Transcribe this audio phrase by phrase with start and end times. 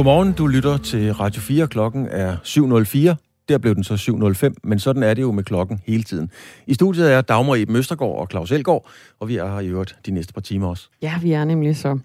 [0.00, 1.68] Godmorgen, du lytter til Radio 4.
[1.68, 3.44] Klokken er 7.04.
[3.48, 6.30] Der blev den så 7.05, men sådan er det jo med klokken hele tiden.
[6.66, 8.88] I studiet er Dagmar Eben Østergaard og Claus Elgaard,
[9.20, 10.88] og vi er her i øvrigt de næste par timer også.
[11.02, 11.98] Ja, vi er nemlig så.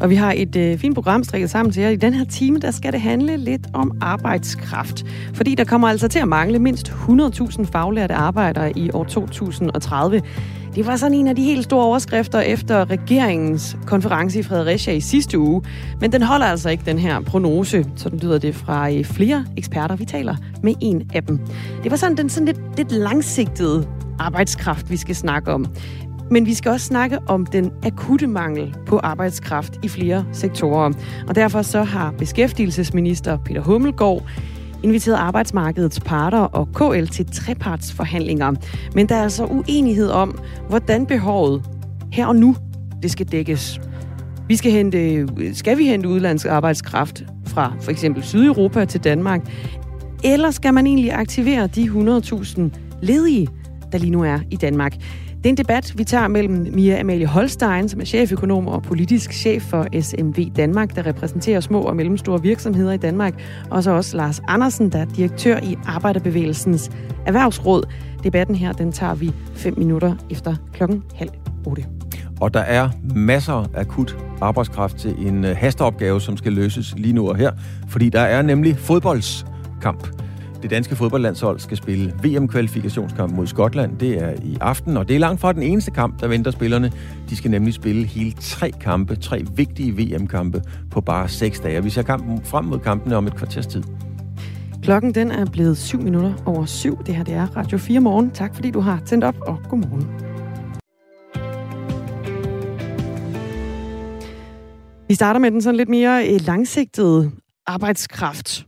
[0.00, 1.88] Og vi har et øh, fint program strikket sammen til jer.
[1.88, 5.06] I den her time, der skal det handle lidt om arbejdskraft.
[5.34, 10.22] Fordi der kommer altså til at mangle mindst 100.000 faglærte arbejdere i år 2030.
[10.78, 15.00] Det var sådan en af de helt store overskrifter efter regeringens konference i Fredericia i
[15.00, 15.62] sidste uge.
[16.00, 17.86] Men den holder altså ikke, den her prognose.
[17.96, 19.96] Sådan lyder det fra øh, flere eksperter.
[19.96, 21.38] Vi taler med en af dem.
[21.82, 25.66] Det var sådan den sådan lidt, lidt langsigtede arbejdskraft, vi skal snakke om.
[26.30, 30.92] Men vi skal også snakke om den akutte mangel på arbejdskraft i flere sektorer.
[31.28, 34.22] Og derfor så har beskæftigelsesminister Peter Hummelgaard
[34.82, 38.52] inviteret arbejdsmarkedets parter og KL til trepartsforhandlinger.
[38.94, 41.62] Men der er altså uenighed om, hvordan behovet
[42.12, 42.56] her og nu
[43.02, 43.80] det skal dækkes.
[44.48, 49.40] Vi skal, hente, skal vi hente udlandsk arbejdskraft fra for eksempel Sydeuropa til Danmark?
[50.24, 52.60] Eller skal man egentlig aktivere de 100.000
[53.02, 53.48] ledige,
[53.92, 54.94] der lige nu er i Danmark?
[55.38, 59.32] Det er en debat, vi tager mellem Mia Amalie Holstein, som er cheføkonom og politisk
[59.32, 64.16] chef for SMV Danmark, der repræsenterer små og mellemstore virksomheder i Danmark, og så også
[64.16, 66.90] Lars Andersen, der er direktør i Arbejderbevægelsens
[67.26, 67.82] Erhvervsråd.
[68.24, 71.30] Debatten her, den tager vi fem minutter efter klokken halv
[71.66, 71.84] otte.
[72.40, 77.12] Og der er masser af akut arbejdskraft til en øh, hasteopgave, som skal løses lige
[77.12, 77.52] nu og her,
[77.88, 80.27] fordi der er nemlig fodboldskamp.
[80.62, 83.98] Det danske fodboldlandshold skal spille VM-kvalifikationskamp mod Skotland.
[83.98, 86.92] Det er i aften, og det er langt fra den eneste kamp, der venter spillerne.
[87.30, 91.84] De skal nemlig spille hele tre kampe, tre vigtige VM-kampe på bare seks dage.
[91.84, 93.82] Vi ser kampen frem mod kampene om et kvarters tid.
[94.82, 96.98] Klokken den er blevet 7 minutter over syv.
[97.06, 98.30] Det her det er Radio 4 morgen.
[98.30, 100.06] Tak fordi du har tændt op, og godmorgen.
[105.08, 107.30] Vi starter med den sådan lidt mere øh, langsigtede
[107.66, 108.67] arbejdskraft.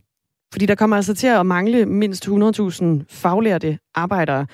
[0.51, 4.45] Fordi der kommer altså til at mangle mindst 100.000 faglærte arbejdere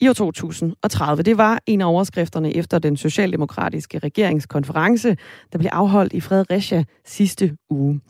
[0.00, 1.22] i år 2030.
[1.22, 5.16] Det var en af overskrifterne efter den socialdemokratiske regeringskonference,
[5.52, 8.00] der blev afholdt i Fredericia sidste uge.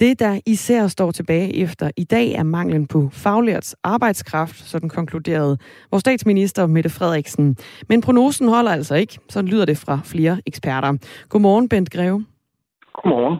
[0.00, 5.58] Det, der især står tilbage efter i dag, er manglen på faglærts arbejdskraft, sådan konkluderede
[5.90, 7.56] vores statsminister Mette Frederiksen.
[7.88, 10.96] Men prognosen holder altså ikke, sådan lyder det fra flere eksperter.
[11.28, 12.24] Godmorgen, Bent Greve.
[12.96, 13.36] Godmorgen.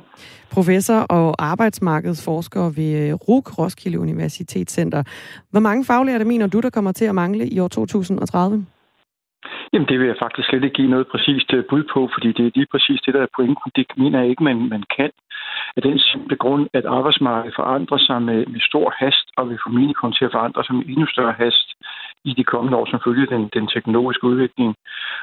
[0.53, 5.03] Professor og arbejdsmarkedsforsker ved øh, RUK, Roskilde Universitetscenter.
[5.51, 8.67] Hvor mange faglærte mener du, der kommer til at mangle i år 2030?
[9.73, 12.47] Jamen, det vil jeg faktisk slet ikke give noget præcist øh, bud på, fordi det
[12.47, 13.71] er lige præcis det, der er pointen.
[13.77, 15.11] Det mener jeg ikke, man, man kan.
[15.77, 19.97] Af den simple grund, at arbejdsmarkedet forandrer sig med, med stor hast, og vil formentlig
[19.97, 21.69] komme til at forandre sig med endnu større hast
[22.31, 24.75] i de kommende år, som følger den, den teknologiske udvikling.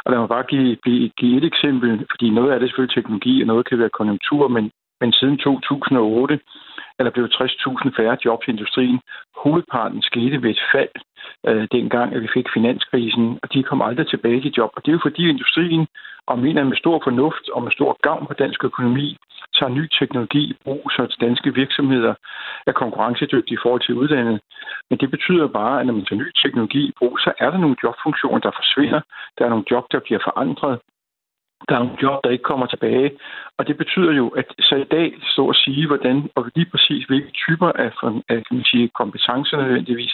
[0.04, 2.96] Og lad mig bare give, give, give et eksempel, fordi noget af det er selvfølgelig
[2.96, 4.72] teknologi, og noget kan være konjunktur, men,
[5.02, 6.40] men siden 2008
[7.00, 9.00] er der blevet 60.000 færre jobs i industrien.
[9.44, 10.96] Hovedparten skete ved et fald
[11.48, 14.72] øh, dengang, at vi fik finanskrisen, og de kom aldrig tilbage i job.
[14.76, 15.88] Og det er jo fordi industrien,
[16.28, 19.18] og mener med stor fornuft og med stor gavn på dansk økonomi,
[19.58, 22.14] tager ny teknologi i brug, så danske virksomheder
[22.68, 24.40] er konkurrencedygtige i forhold til udlandet.
[24.90, 27.58] Men det betyder bare, at når man tager ny teknologi i brug, så er der
[27.58, 29.02] nogle jobfunktioner, der forsvinder.
[29.38, 30.80] Der er nogle job, der bliver forandret.
[31.70, 33.12] Der er nogle job, der ikke kommer tilbage.
[33.58, 37.06] Og det betyder jo, at så i dag så at sige, hvordan og lige præcis
[37.06, 37.92] hvilke typer af,
[38.30, 40.14] af kan man sige, kompetencer nødvendigvis,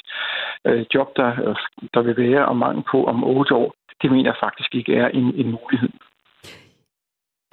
[0.68, 1.56] øh, job, der, øh,
[1.94, 5.08] der vil være og mangel på om otte år, det mener jeg faktisk ikke er
[5.08, 5.90] en, en mulighed.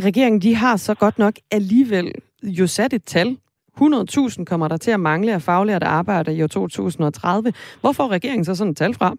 [0.02, 2.12] Regeringen de har så godt nok alligevel
[2.42, 3.36] jo sat et tal.
[3.80, 7.52] 100.000 kommer der til at mangle af faglærte arbejder i år 2030.
[7.80, 9.16] Hvor får regeringen så sådan et tal fra?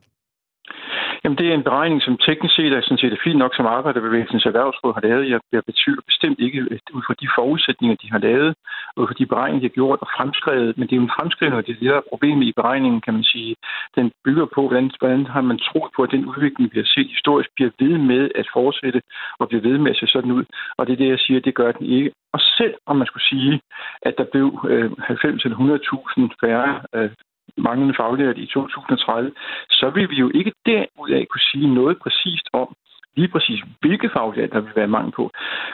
[1.28, 3.66] Jamen, det er en beregning, som teknisk set er, sådan set er fint nok, som
[3.66, 5.30] Arbejderbevægelsens Erhvervsråd har lavet.
[5.34, 6.62] Jeg, jeg betyder bestemt ikke
[6.98, 8.52] ud fra de forudsætninger, de har lavet,
[8.98, 10.78] ud fra de beregninger, de har gjort og fremskrevet.
[10.78, 13.02] Men det er jo en fremskrivning, og det er det, der er problemet i beregningen,
[13.02, 13.56] kan man sige.
[13.98, 17.10] Den bygger på, hvordan, hvordan har man troet på, at den udvikling, vi har set
[17.16, 19.02] historisk, bliver ved med at fortsætte
[19.40, 20.46] og bliver ved med at se sådan ud.
[20.78, 22.12] Og det er det, jeg siger, det gør den ikke.
[22.36, 23.62] Og selv om man skulle sige,
[24.02, 27.10] at der blev øh, 90 eller 100.000 færre øh,
[27.58, 29.32] manglende faglærte i 2030,
[29.70, 32.76] så vil vi jo ikke derudaf kunne sige noget præcist om,
[33.16, 35.32] lige præcis hvilke faglærte der vil være mangel på.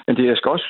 [0.08, 0.68] Men det jeg skal også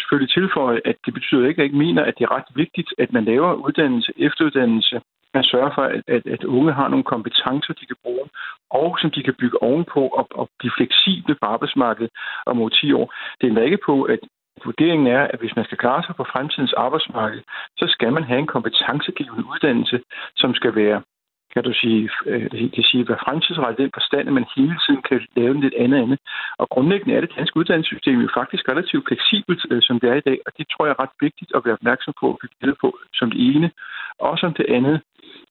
[0.00, 2.94] selvfølgelig tilføje, at det betyder ikke, at jeg ikke mener, at det er ret vigtigt,
[2.98, 5.00] at man laver uddannelse, efteruddannelse,
[5.34, 8.26] man sørger for, at, at, at unge har nogle kompetencer, de kan bruge,
[8.70, 12.10] og som de kan bygge ovenpå og, og blive fleksible på arbejdsmarkedet
[12.46, 13.14] om 10 år.
[13.40, 14.18] Det er ikke på, at
[14.64, 17.42] Vurderingen er, at hvis man skal klare sig på fremtidens arbejdsmarked,
[17.76, 20.00] så skal man have en kompetencegivende uddannelse,
[20.36, 21.02] som skal være
[21.54, 25.02] kan du sige, øh, det kan sige, være fremtidsrettet den forstand, at man hele tiden
[25.08, 26.18] kan lave lidt andet andet.
[26.60, 30.26] Og grundlæggende er det danske uddannelsessystem jo faktisk relativt fleksibelt, øh, som det er i
[30.30, 32.26] dag, og det tror jeg er ret vigtigt at være opmærksom på
[32.62, 32.88] at på
[33.18, 33.70] som det ene.
[34.18, 34.96] Og som det andet,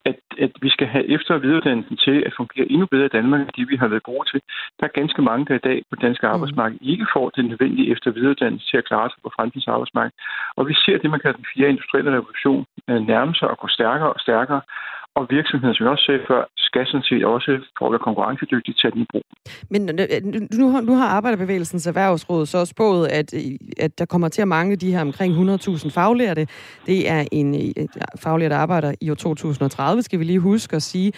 [0.05, 3.41] at, at vi skal have efter- og videreuddannelsen til at fungere endnu bedre i Danmark,
[3.41, 4.41] end det vi har været gode til.
[4.79, 6.33] Der er ganske mange, der i dag på det danske mm.
[6.33, 10.13] arbejdsmarked ikke får den nødvendige efter- og videreuddannelse til at klare sig på fremtidens arbejdsmarked.
[10.57, 13.67] Og vi ser det, man kalder den fjerde industrielle revolution, øh, nærme sig og gå
[13.67, 14.61] stærkere og stærkere
[15.15, 18.75] og virksomheder, som jeg også sagde før, skal sådan set også for at være konkurrencedygtige
[18.79, 19.23] til at den i brug.
[19.69, 20.21] Men øh, øh,
[20.59, 23.41] nu, nu har Arbejderbevægelsens Erhvervsråd så spået, at, øh,
[23.85, 26.47] at der kommer til at mangle de her omkring 100.000 faglærte.
[26.85, 27.73] Det er en
[28.23, 31.11] faglært arbejder i år 2030, skal vi lige huske at sige.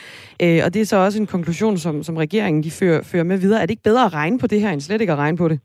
[0.65, 3.61] Og det er så også en konklusion, som, som regeringen de fører, fører med videre.
[3.61, 5.47] Er det ikke bedre at regne på det her, end slet ikke at regne på
[5.47, 5.59] det?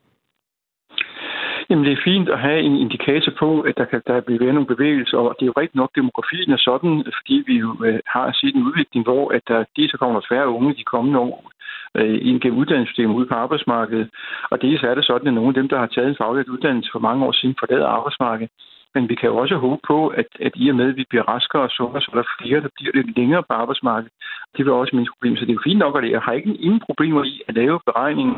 [1.70, 4.73] Jamen, det er fint at have en indikator på, at der kan der blive nogle
[4.75, 8.32] bevægelser, og det er jo rigtigt nok, demografien er sådan, fordi vi jo øh, har
[8.41, 11.53] set en udvikling, hvor at der, de så kommer færre unge de kommende år
[11.94, 14.09] øh, ind gennem uddannelsessystemet ude på arbejdsmarkedet.
[14.50, 16.91] Og dels er det sådan, at nogle af dem, der har taget en faglig uddannelse
[16.93, 18.53] for mange år siden, forlader arbejdsmarkedet.
[18.94, 21.29] Men vi kan jo også håbe på, at, at i og med, at vi bliver
[21.35, 24.12] raskere og sundere, så er der flere, der bliver lidt længere på arbejdsmarkedet.
[24.56, 25.37] Det vil også mindre problemer.
[25.37, 27.81] Så det er jo fint nok, at jeg har ikke ingen problemer i at lave
[27.87, 28.37] beregningen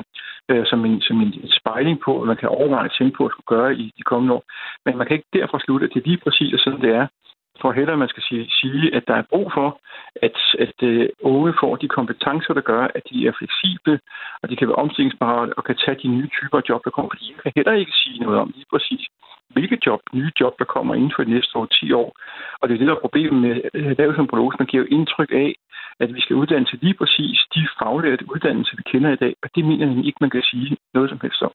[0.50, 3.32] øh, som, en, som en spejling på, at man kan overveje at tænke på at
[3.32, 4.44] skulle gøre i de kommende år.
[4.84, 7.06] Men man kan ikke derfra slutte, at det er lige præcis sådan, det er
[7.60, 9.80] for heller, man skal sige, sige, at der er brug for,
[10.26, 14.00] at, at øh, unge får de kompetencer, der gør, at de er fleksible,
[14.42, 17.10] og de kan være omstillingsparate og kan tage de nye typer job, der kommer.
[17.12, 19.02] Fordi jeg kan heller ikke sige noget om lige præcis,
[19.54, 22.10] hvilke job, nye job, der kommer inden for de næste år 10 år.
[22.60, 24.58] Og det er det, der er problemet med som prognos.
[24.58, 25.50] Man giver jo indtryk af,
[26.00, 29.34] at vi skal uddanne til lige præcis de faglærte uddannelser, vi kender i dag.
[29.42, 31.52] Og det mener jeg ikke, man kan sige noget som helst om.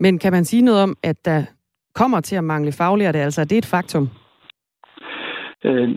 [0.00, 1.40] Men kan man sige noget om, at der
[1.94, 3.18] kommer til at mangle faglærte?
[3.18, 4.08] Altså, er det et faktum?
[5.64, 5.88] Øh,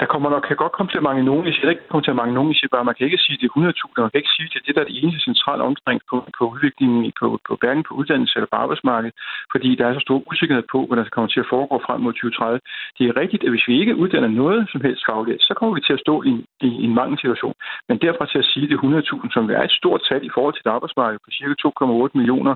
[0.00, 1.44] der kommer nok, kan godt komme til at mange nogen.
[1.46, 2.50] Jeg siger ikke kommer til at mange nogen.
[2.52, 4.02] Jeg siger bare, man kan ikke sige, at det er 100.000.
[4.04, 7.26] Man kan ikke sige, at det er det eneste centrale omkring på, på udviklingen på,
[7.48, 9.14] på hverken på uddannelse eller på arbejdsmarkedet,
[9.52, 12.12] fordi der er så stor usikkerhed på, hvad der kommer til at foregå frem mod
[12.12, 12.60] 2030.
[12.96, 15.82] Det er rigtigt, at hvis vi ikke uddanner noget som helst fagligt, så kommer vi
[15.84, 16.32] til at stå i,
[16.66, 17.54] i, i en mangelsituation.
[17.88, 20.34] Men derfra til at sige, at det er 100.000, som er et stort tal i
[20.34, 22.54] forhold til et arbejdsmarked på cirka 2,8 millioner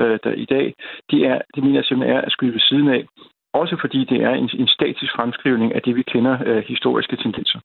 [0.00, 0.66] øh, der i dag,
[1.10, 3.02] det, er, det mener jeg simpelthen er at skyde ved siden af.
[3.60, 7.60] Også fordi det er en, en statisk fremskrivning af det, vi kender øh, historiske tendenser.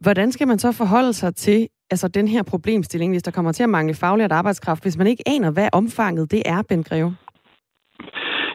[0.00, 3.62] Hvordan skal man så forholde sig til altså den her problemstilling, hvis der kommer til
[3.62, 7.16] at mangle faglært arbejdskraft, hvis man ikke aner, hvad omfanget det er, Ben Greve?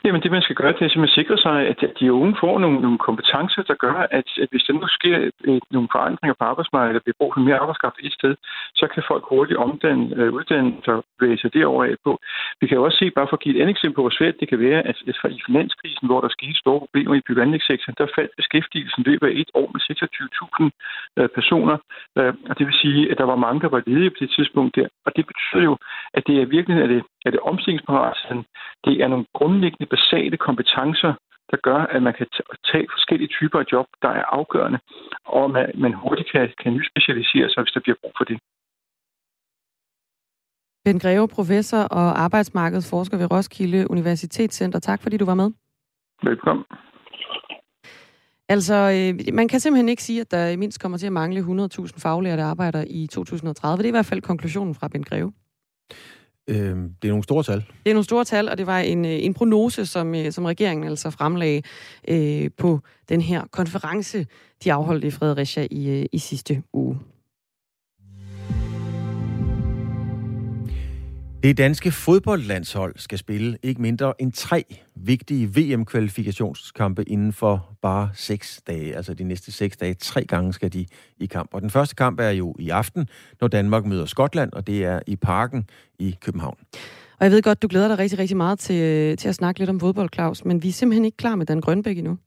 [0.07, 2.79] Jamen det, man skal gøre, det er simpelthen sikre sig, at de unge får nogle,
[2.85, 5.17] nogle kompetencer, der gør, at, at hvis der nu sker
[5.53, 8.33] et, nogle forandringer på arbejdsmarkedet, der bliver brug for mere arbejdskraft et sted,
[8.79, 12.11] så kan folk hurtigt omdanne, øh, uddanne sig og bevæge sig derover af på.
[12.61, 14.39] Vi kan jo også se, bare for at give et andet eksempel på, hvor svært
[14.39, 18.15] det kan være, at, at i finanskrisen, hvor der skete store problemer i byggeanlægssektoren, der
[18.17, 20.69] faldt beskæftigelsen løbet af et år med 26.000
[21.19, 21.77] øh, personer.
[22.17, 24.75] Øh, og det vil sige, at der var mange, der var ledige på det tidspunkt
[24.75, 24.87] der.
[25.05, 25.77] Og det betyder jo,
[26.17, 28.41] at det er virkelig er det, er det omstillingsparatheden.
[28.85, 31.13] Det er nogle grundlæggende basale kompetencer,
[31.51, 32.27] der gør, at man kan
[32.71, 34.79] tage forskellige typer af job, der er afgørende,
[35.25, 38.37] og man, man hurtigt kan, kan nyspecialisere sig, hvis der bliver brug for det.
[40.85, 44.79] Ben Greve, professor og arbejdsmarkedsforsker ved Roskilde Universitetscenter.
[44.79, 45.51] Tak fordi du var med.
[46.23, 46.65] Velkommen.
[48.49, 52.01] Altså, øh, man kan simpelthen ikke sige, at der mindst kommer til at mangle 100.000
[52.01, 53.77] faglærte arbejdere i 2030.
[53.77, 55.33] Det er i hvert fald konklusionen fra Ben Greve.
[56.47, 56.57] Øh,
[57.01, 57.57] det er nogle store tal.
[57.57, 60.45] Det er nogle store tal, og det var en, øh, en prognose, som, øh, som
[60.45, 61.61] regeringen altså fremlagde
[62.07, 64.27] øh, på den her konference,
[64.63, 66.99] de afholdt i Fredericia i, øh, i sidste uge.
[71.47, 74.63] Det danske fodboldlandshold skal spille ikke mindre end tre
[74.95, 78.95] vigtige VM-kvalifikationskampe inden for bare seks dage.
[78.95, 79.93] Altså de næste seks dage.
[79.93, 80.85] Tre gange skal de
[81.17, 81.53] i kamp.
[81.53, 83.07] Og den første kamp er jo i aften,
[83.41, 86.57] når Danmark møder Skotland, og det er i Parken i København.
[87.19, 89.69] Og jeg ved godt, du glæder dig rigtig, rigtig meget til, til at snakke lidt
[89.69, 92.17] om fodbold, Claus, men vi er simpelthen ikke klar med Dan Grønbæk endnu.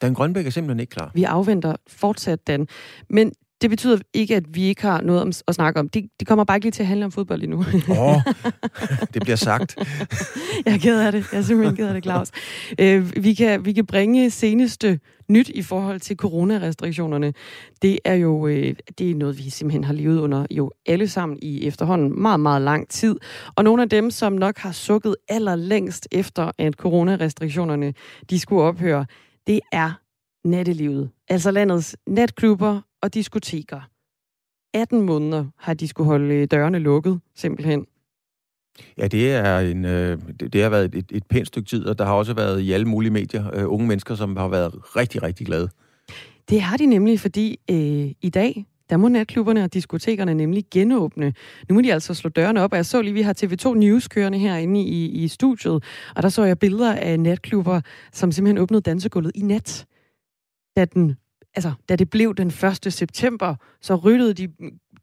[0.00, 1.10] Dan Grønbæk er simpelthen ikke klar.
[1.14, 2.68] Vi afventer fortsat Dan.
[3.10, 5.88] Men det betyder ikke, at vi ikke har noget om, at snakke om.
[5.88, 7.64] Det, de kommer bare ikke lige til at handle om fodbold endnu.
[7.88, 8.22] Åh, oh,
[9.14, 9.76] det bliver sagt.
[10.66, 11.26] jeg er ked af det.
[11.32, 12.30] Jeg er simpelthen ked af det, Claus.
[12.78, 17.32] Øh, vi, kan, vi kan bringe seneste nyt i forhold til coronarestriktionerne.
[17.82, 21.38] Det er jo øh, det er noget, vi simpelthen har levet under jo alle sammen
[21.42, 23.16] i efterhånden meget, meget lang tid.
[23.56, 27.94] Og nogle af dem, som nok har sukket allerlængst efter, at coronarestriktionerne
[28.30, 29.06] de skulle ophøre,
[29.46, 29.92] det er
[30.44, 31.10] nattelivet.
[31.28, 33.80] Altså landets natklubber og diskoteker.
[34.74, 37.86] 18 måneder har de skulle holde øh, dørene lukket, simpelthen.
[38.98, 41.98] Ja, det er en, øh, det, det har været et, et pænt stykke tid, og
[41.98, 45.22] der har også været i alle mulige medier øh, unge mennesker, som har været rigtig,
[45.22, 45.68] rigtig glade.
[46.48, 51.34] Det har de nemlig, fordi øh, i dag, der må natklubberne og diskotekerne nemlig genåbne.
[51.68, 54.08] Nu må de altså slå dørene op, og jeg så lige, vi har TV2 News
[54.08, 55.84] kørende herinde i, i studiet,
[56.16, 57.80] og der så jeg billeder af natklubber,
[58.12, 59.86] som simpelthen åbnede dansegulvet i nat.
[60.76, 61.16] Da, den,
[61.54, 62.48] altså, da det blev den
[62.86, 62.92] 1.
[62.92, 64.52] september, så ryddede de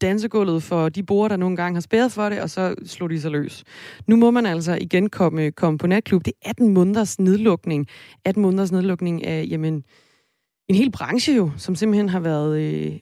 [0.01, 3.21] dansegulvet for de borer, der nogle gange har spærret for det, og så slog de
[3.21, 3.63] sig løs.
[4.07, 6.25] Nu må man altså igen komme, komme på natklub.
[6.25, 7.87] Det er 18 måneders nedlukning.
[8.25, 9.83] 18 måneders nedlukning af, jamen,
[10.67, 12.99] en hel branche jo, som simpelthen har været øh,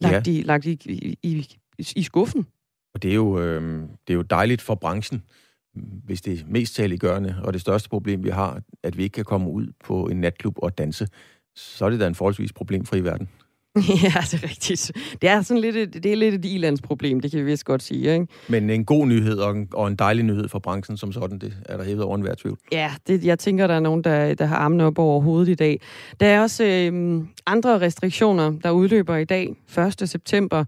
[0.00, 0.32] lagt, ja.
[0.32, 1.46] i, lagt i, i, i,
[1.96, 2.46] i skuffen.
[2.94, 5.22] Og det er, jo, øh, det er jo dejligt for branchen,
[6.04, 9.24] hvis det er mest taliggørende, og det største problem, vi har, at vi ikke kan
[9.24, 11.08] komme ud på en natklub og danse,
[11.56, 13.28] så er det da en forholdsvis problemfri verden.
[14.04, 14.92] ja, det er rigtigt.
[15.22, 17.82] Det er sådan lidt et, det er lidt et ilandsproblem, det kan vi vist godt
[17.82, 18.12] sige.
[18.12, 18.26] Ikke?
[18.48, 21.56] Men en god nyhed og en, og en dejlig nyhed for branchen som sådan, det
[21.66, 22.58] er der hævet over enhver tvivl.
[22.72, 25.54] Ja, det, jeg tænker, der er nogen, der, der har armene op over hovedet i
[25.54, 25.80] dag.
[26.20, 29.56] Der er også øh, andre restriktioner, der udløber i dag,
[30.00, 30.08] 1.
[30.08, 30.64] september.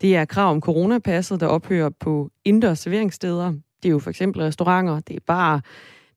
[0.00, 3.52] Det er krav om coronapasset, der ophører på indendørs serveringssteder.
[3.82, 5.60] Det er jo for eksempel restauranter, det er bare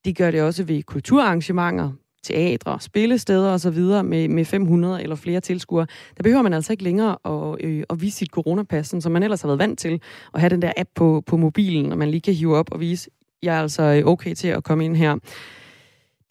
[0.05, 1.91] de gør det også ved kulturarrangementer,
[2.23, 3.79] teatre, spillesteder osv.
[3.79, 5.87] Med, med 500 eller flere tilskuere,
[6.17, 9.41] der behøver man altså ikke længere at, øh, at vise sit coronapas, som man ellers
[9.41, 10.01] har været vant til,
[10.33, 12.79] at have den der app på, på mobilen, og man lige kan hive op og
[12.79, 13.09] vise,
[13.43, 15.15] jeg er altså øh, okay til at komme ind her.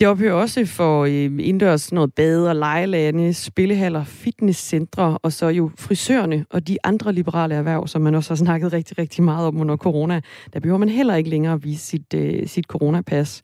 [0.03, 5.71] Det ophører også for øh, indendørs noget bade og lejelande, spillehaller, fitnesscentre og så jo
[5.79, 9.61] frisørerne og de andre liberale erhverv, som man også har snakket rigtig, rigtig meget om
[9.61, 10.21] under corona.
[10.53, 13.41] Der behøver man heller ikke længere at vise sit, øh, sit coronapas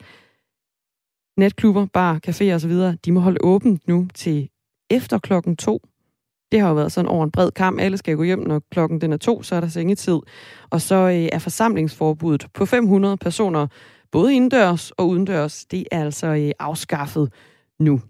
[1.39, 2.71] netklubber, bar, caféer osv.,
[3.05, 4.49] de må holde åbent nu til
[4.89, 5.81] efter klokken to.
[6.51, 7.79] Det har jo været sådan over en bred kamp.
[7.79, 10.19] Alle skal gå hjem, når klokken den er to, så er der sengetid.
[10.69, 13.67] Og så øh, er forsamlingsforbuddet på 500 personer,
[14.11, 17.33] både indendørs og udendørs, det er altså øh, afskaffet
[17.79, 18.01] nu.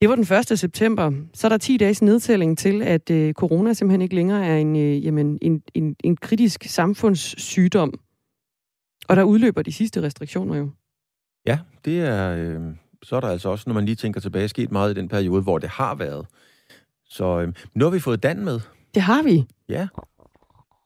[0.00, 0.58] Det var den 1.
[0.58, 1.12] september.
[1.34, 4.76] Så er der 10 dages nedtælling til, at øh, corona simpelthen ikke længere er en,
[4.76, 7.92] øh, jamen, en, en, en kritisk samfundssygdom.
[9.08, 10.70] Og der udløber de sidste restriktioner jo.
[11.46, 12.60] Ja, det er, øh,
[13.02, 15.42] så er der altså også, når man lige tænker tilbage, sket meget i den periode,
[15.42, 16.26] hvor det har været.
[17.08, 18.60] Så øh, nu har vi fået Dan med.
[18.94, 19.44] Det har vi.
[19.68, 19.88] Ja.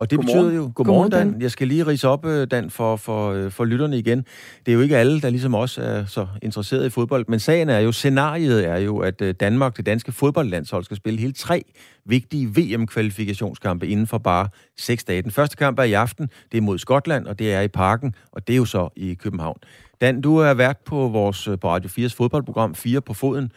[0.00, 0.44] Og det godmorgen.
[0.44, 0.72] betyder jo...
[0.74, 1.32] Godmorgen, Dan.
[1.32, 1.42] Dan.
[1.42, 4.18] Jeg skal lige rise op, øh, Dan, for, for, øh, for lytterne igen.
[4.66, 7.68] Det er jo ikke alle, der ligesom også er så interesseret i fodbold, men sagen
[7.68, 11.62] er jo, scenariet er jo, at øh, Danmark, det danske fodboldlandshold, skal spille hele tre
[12.04, 14.48] vigtige VM-kvalifikationskampe inden for bare
[14.78, 15.22] seks dage.
[15.22, 18.14] Den første kamp er i aften, det er mod Skotland, og det er i Parken,
[18.32, 19.58] og det er jo så i København.
[20.00, 23.52] Dan, du er vært på vores øh, på Radio 4's fodboldprogram 4 på foden.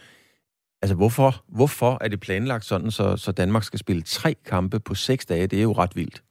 [0.82, 4.94] Altså, hvorfor, hvorfor er det planlagt sådan, så, så Danmark skal spille tre kampe på
[4.94, 5.46] seks dage?
[5.46, 6.23] Det er jo ret vildt.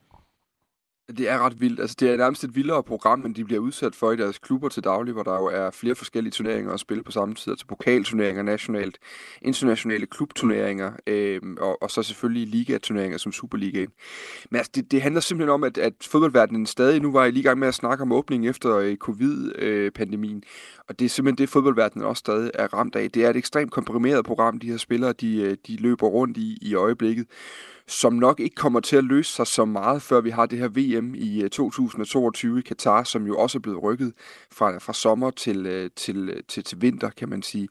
[1.07, 1.79] Det er ret vildt.
[1.79, 4.69] Altså, det er nærmest et vildere program, end de bliver udsat for i deres klubber
[4.69, 7.51] til daglig, hvor der jo er flere forskellige turneringer at spille på samme tid.
[7.51, 8.97] Altså pokalturneringer nationalt,
[9.41, 13.89] internationale klubturneringer, øh, og, og så selvfølgelig ligaturneringer som Superligaen.
[14.51, 17.39] Men altså, det, det handler simpelthen om, at, at fodboldverdenen stadig, nu var I lige
[17.39, 20.43] i gang med at snakke om åbningen efter øh, covid-pandemien,
[20.89, 23.11] og det er simpelthen det, fodboldverdenen også stadig er ramt af.
[23.11, 26.57] Det er et ekstremt komprimeret program, de her spillere, de, øh, de løber rundt i
[26.61, 27.25] i øjeblikket
[27.87, 30.67] som nok ikke kommer til at løse sig så meget, før vi har det her
[30.67, 34.13] VM i øh, 2022 i Katar, som jo også er blevet rykket
[34.51, 37.67] fra, fra sommer til, øh, til, øh, til, til vinter, kan man sige.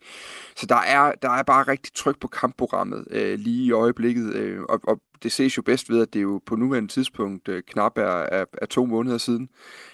[0.57, 4.63] Så der er, der er bare rigtig tryk på kampprogrammet øh, lige i øjeblikket, øh,
[4.63, 7.99] og, og det ses jo bedst ved, at det jo på nuværende tidspunkt øh, knap
[7.99, 9.49] er, er, er to måneder siden,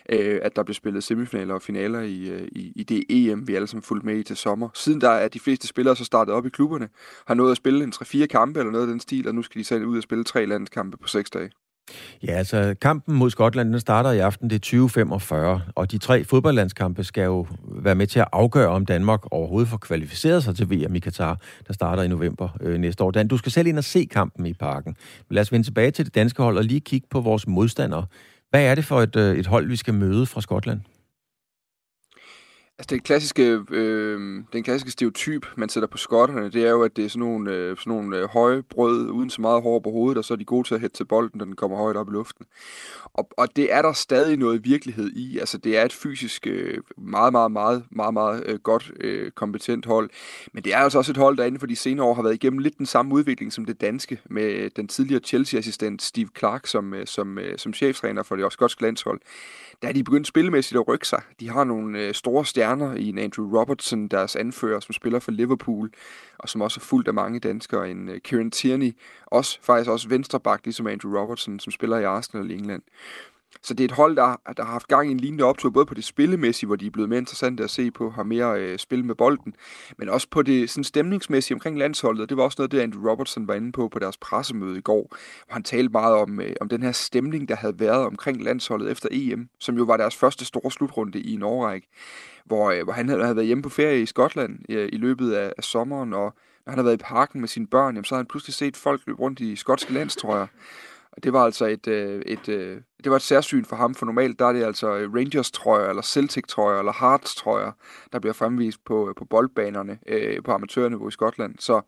[0.09, 3.55] øh, at der blev spillet semifinaler og finaler i, øh, i, i det EM, vi
[3.55, 4.69] alle sammen fulgte med i til sommer.
[4.75, 6.89] Siden der er de fleste spillere så startet op i klubberne,
[7.27, 9.59] har nået at spille en 3-4 kampe eller noget af den stil, og nu skal
[9.59, 11.51] de selv ud og spille tre landskampe på seks dage.
[12.23, 16.25] Ja, altså kampen mod Skotland, den starter i aften, det er 2045, og de tre
[16.25, 20.71] fodboldlandskampe skal jo være med til at afgøre, om Danmark overhovedet får kvalificeret sig til
[20.71, 23.11] VM i Katar, der starter i november øh, næste år.
[23.11, 24.97] Dan, du skal selv ind og se kampen i parken.
[25.31, 28.07] Lad os vende tilbage til det danske hold og lige kigge på vores modstandere.
[28.51, 30.81] Hvad er det for et, øh, et hold, vi skal møde fra Skotland?
[32.79, 36.97] Altså, den klassiske, øh, den klassiske stereotyp, man sætter på skotterne, det er jo, at
[36.97, 39.91] det er sådan nogle, øh, sådan nogle øh, høje brød uden så meget hår på
[39.91, 41.97] hovedet, og så er de gode til at hætte til bolden, når den kommer højt
[41.97, 42.47] op i luften.
[43.19, 45.39] Og, og det er der stadig noget virkelighed i.
[45.39, 46.47] Altså, det er et fysisk
[46.97, 48.93] meget, meget, meget, meget, meget godt,
[49.35, 50.11] kompetent hold.
[50.53, 52.35] Men det er altså også et hold, der inden for de senere år har været
[52.35, 56.95] igennem lidt den samme udvikling som det danske, med den tidligere Chelsea-assistent Steve Clark som,
[57.05, 59.21] som, som cheftræner for det også skotske landshold
[59.83, 61.23] der er de begyndt spillemæssigt at rykke sig.
[61.41, 65.91] De har nogle store stjerner i en Andrew Robertson, deres anfører, som spiller for Liverpool,
[66.39, 67.91] og som også er fuldt af mange danskere.
[67.91, 68.93] En Kieran Tierney,
[69.27, 72.83] også, faktisk også venstreback, ligesom Andrew Robertson, som spiller i Arsenal i England
[73.63, 75.87] så det er et hold, der, der har haft gang i en lignende optur, både
[75.87, 78.79] på det spillemæssige, hvor de er blevet mere interessante at se på, har mere øh,
[78.79, 79.55] spil med bolden,
[79.99, 82.29] men også på det sådan stemningsmæssige omkring landsholdet.
[82.29, 85.07] Det var også noget, det Andrew Robertson var inde på på deres pressemøde i går,
[85.47, 88.91] hvor han talte meget om, øh, om den her stemning, der havde været omkring landsholdet
[88.91, 91.89] efter EM, som jo var deres første store slutrunde i en årrække,
[92.45, 95.33] hvor, øh, hvor han havde, havde været hjemme på ferie i Skotland øh, i løbet
[95.33, 96.35] af, af sommeren, og
[96.67, 98.77] når han havde været i parken med sine børn, jamen, så havde han pludselig set
[98.77, 100.47] folk løbe rundt i skotske landstrøjer.
[101.19, 104.07] Og det var altså et, øh, et, øh, det var et særsyn for ham, for
[104.07, 107.73] normalt der er det altså øh, Rangers-trøjer, eller Celtic-trøjer, eller Hearts-trøjer,
[108.13, 111.55] der bliver fremvist på, øh, på boldbanerne øh, på amatørniveau i Skotland.
[111.59, 111.81] Så,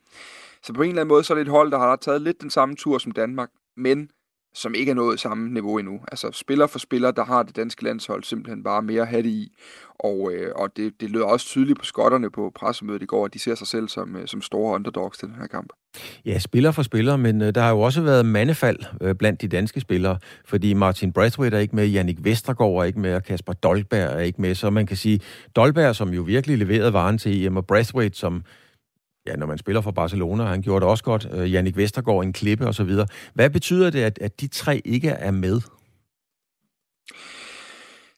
[0.63, 2.41] så på en eller anden måde, så er det et hold, der har taget lidt
[2.41, 4.11] den samme tur som Danmark, men
[4.55, 6.01] som ikke er nået samme niveau endnu.
[6.13, 9.29] Altså spiller for spiller, der har det danske landshold simpelthen bare mere at have det
[9.29, 9.53] i.
[9.99, 13.35] Og, øh, og det, det lød også tydeligt på skotterne på pressemødet i går, at
[13.35, 15.73] de ser sig selv som, øh, som store underdogs til den her kamp.
[16.27, 19.49] Ja, spiller for spiller, men øh, der har jo også været mandefald øh, blandt de
[19.49, 23.53] danske spillere, fordi Martin Brathwaite er ikke med, Jannik Vestergaard er ikke med, og Kasper
[23.53, 25.21] Dolberg er ikke med, så man kan sige,
[25.57, 28.43] Dolberg, som jo virkelig leverede varen til EM, og Brathwaite, som
[29.27, 32.33] ja, når man spiller for Barcelona, han gjorde det også godt, øh, Jannik Vestergaard en
[32.33, 33.07] klippe og så videre.
[33.35, 35.61] Hvad betyder det, at, at de tre ikke er med?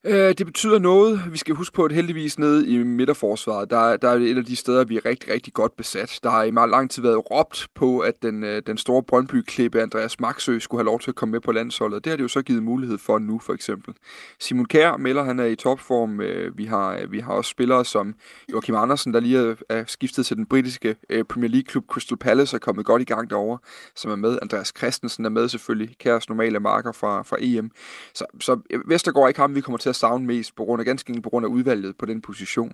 [0.05, 1.21] Øh, det betyder noget.
[1.31, 4.55] Vi skal huske på, at heldigvis nede i midterforsvaret, der, der er et af de
[4.55, 6.19] steder, vi er rigtig, rigtig godt besat.
[6.23, 9.81] Der har i meget lang tid været råbt på, at den, øh, den store Brøndby-klippe
[9.81, 12.03] Andreas Maxø skulle have lov til at komme med på landsholdet.
[12.03, 13.93] Det har det jo så givet mulighed for nu, for eksempel.
[14.39, 16.21] Simon Kær melder, han er i topform.
[16.21, 18.15] Øh, vi har, øh, vi har også spillere som
[18.51, 22.57] Joachim Andersen, der lige er skiftet til den britiske øh, Premier League-klub Crystal Palace, og
[22.57, 23.59] er kommet godt i gang derovre,
[23.95, 24.39] som er med.
[24.41, 25.95] Andreas Christensen er med selvfølgelig.
[25.99, 27.71] Kærs normale marker fra, fra EM.
[28.13, 30.85] Så, så øh, Vestergaard ikke ham, vi kommer til at savne mest, på grund af,
[30.85, 32.73] ganske enkelt på grund af udvalget på den position.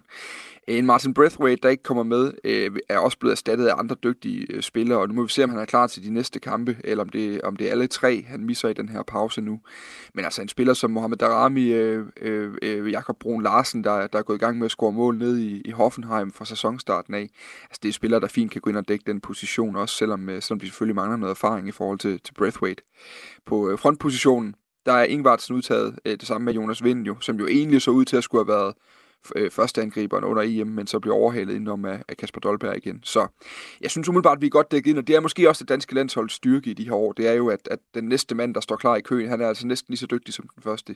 [0.67, 4.45] En Martin Breathwaite, der ikke kommer med, øh, er også blevet erstattet af andre dygtige
[4.49, 6.77] øh, spillere, og nu må vi se, om han er klar til de næste kampe,
[6.83, 9.59] eller om det, om det er alle tre, han misser i den her pause nu.
[10.13, 14.19] Men altså en spiller som Mohamed Darami, øh, øh, øh Jakob Brun Larsen, der, der
[14.19, 17.29] er gået i gang med at score mål ned i, i Hoffenheim fra sæsonstarten af.
[17.63, 20.29] Altså det er spillere, der fint kan gå ind og dække den position, også selvom,
[20.41, 22.84] selvom de selvfølgelig mangler noget erfaring i forhold til, til Breathwaite.
[23.45, 24.55] På frontpositionen,
[24.86, 27.92] der er Ingvartsen udtaget, øh, det samme med Jonas Vind jo, som jo egentlig så
[27.92, 28.74] ud til at skulle have været
[29.36, 33.00] øh, førsteangriberen under EM, men så bliver overhalet indenom af, af Kasper Dolberg igen.
[33.04, 33.28] Så
[33.82, 35.70] jeg synes umiddelbart, at vi er godt dækket ind, og det er måske også det
[35.70, 37.12] danske landsholds styrke i de her år.
[37.12, 39.48] Det er jo, at, at den næste mand, der står klar i køen, han er
[39.48, 40.96] altså næsten lige så dygtig som den første.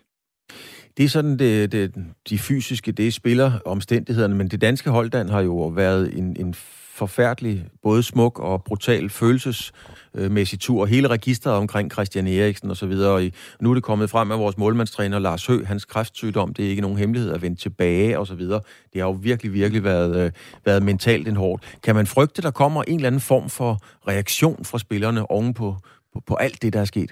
[0.97, 1.95] Det er sådan det, det,
[2.29, 6.55] de fysiske, det spiller omstændighederne, men det danske holddan har jo været en, en
[6.95, 10.85] forfærdelig, både smuk og brutal følelsesmæssig tur.
[10.85, 13.11] Hele registret omkring Christian Eriksen og så videre.
[13.11, 16.69] Og nu er det kommet frem af vores målmandstræner Lars Hø, hans kræftsygdom, det er
[16.69, 18.61] ikke nogen hemmelighed at vende tilbage og så videre.
[18.93, 20.31] Det har jo virkelig, virkelig været, øh,
[20.65, 21.77] været mentalt en hårdt.
[21.83, 25.75] Kan man frygte, der kommer en eller anden form for reaktion fra spillerne oven på,
[26.13, 27.11] på, på alt det, der er sket?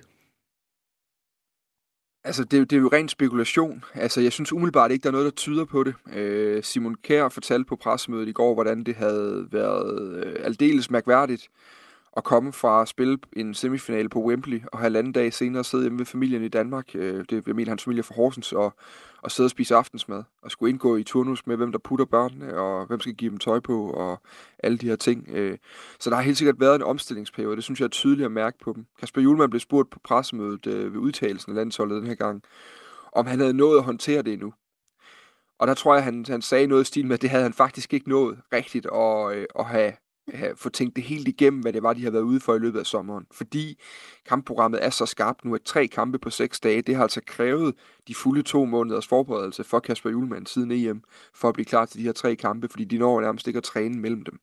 [2.23, 3.83] Altså, det, det er jo ren spekulation.
[3.93, 5.93] Altså, jeg synes umiddelbart ikke, der er noget, der tyder på det.
[6.13, 11.49] Øh, Simon Kær fortalte på pressemødet i går, hvordan det havde været øh, aldeles mærkværdigt
[12.17, 15.99] at komme fra at spille en semifinale på Wembley, og halvanden dag senere sidde hjemme
[15.99, 16.95] ved familien i Danmark.
[16.95, 18.73] Øh, det er hans familie fra Horsens, og
[19.21, 22.59] og sidde og spise aftensmad, og skulle indgå i turnus med, hvem der putter børnene,
[22.59, 24.21] og hvem skal give dem tøj på, og
[24.59, 25.29] alle de her ting.
[25.29, 25.57] Øh.
[25.99, 28.57] Så der har helt sikkert været en omstillingsperiode, det synes jeg er tydeligt at mærke
[28.59, 28.85] på dem.
[28.99, 32.43] Kasper Julemand blev spurgt på pressemødet øh, ved udtalelsen af landsholdet den her gang,
[33.13, 34.53] om han havde nået at håndtere det endnu.
[35.59, 37.53] Og der tror jeg, han, han sagde noget i stil med, at det havde han
[37.53, 39.93] faktisk ikke nået rigtigt at, øh, at have
[40.55, 42.79] få tænkt det helt igennem, hvad det var, de har været ude for i løbet
[42.79, 43.25] af sommeren.
[43.31, 43.81] Fordi
[44.25, 47.75] kampprogrammet er så skarpt nu, at tre kampe på seks dage, det har altså krævet
[48.07, 51.99] de fulde to måneders forberedelse for Kasper Julemand siden EM, for at blive klar til
[51.99, 54.39] de her tre kampe, fordi de når nærmest ikke at træne mellem dem.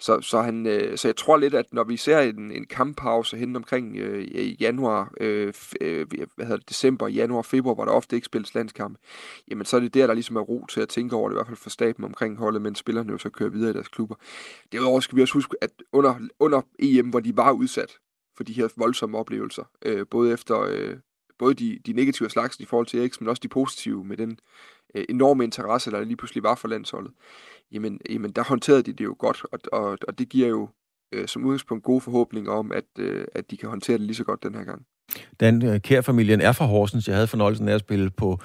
[0.00, 3.36] Så, så, han, øh, så jeg tror lidt, at når vi ser en, en kamppause
[3.36, 8.16] hen omkring øh, januar, øh, øh, hvad hedder det, december, januar, februar, hvor der ofte
[8.16, 8.98] ikke spilles landskamp,
[9.50, 11.36] jamen så er det der, der ligesom er ro til at tænke over det, i
[11.36, 14.14] hvert fald for staben omkring holdet, mens spillerne jo så kører videre i deres klubber.
[14.72, 17.98] Derudover skal vi også huske, at under, under EM, hvor de var udsat
[18.36, 20.96] for de her voldsomme oplevelser, øh, både efter øh,
[21.38, 24.38] både de, de negative slags i forhold til X, men også de positive med den
[24.94, 27.12] øh, enorme interesse, der lige pludselig var for landsholdet
[27.72, 30.68] jamen, jamen der håndterede de det jo godt, og, og, og det giver jo
[31.12, 34.24] øh, som udgangspunkt gode forhåbninger om, at, øh, at de kan håndtere det lige så
[34.24, 34.86] godt den her gang.
[35.40, 37.08] Den øh, kærfamilien er fra Horsens.
[37.08, 38.38] Jeg havde fornøjelsen af at spille på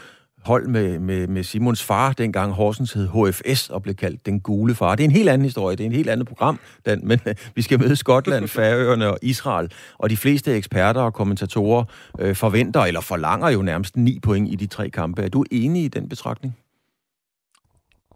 [0.46, 4.76] hold med, med, med Simons far, dengang Horsens hed HFS og blev kaldt Den Gule
[4.76, 4.96] Far.
[4.96, 7.20] Det er en helt anden historie, det er en helt andet program, den, men
[7.56, 11.84] vi skal møde Skotland, Færøerne og Israel, og de fleste eksperter og kommentatorer
[12.20, 15.22] øh, forventer eller forlanger jo nærmest ni point i de tre kampe.
[15.22, 16.58] Er du enig i den betragtning?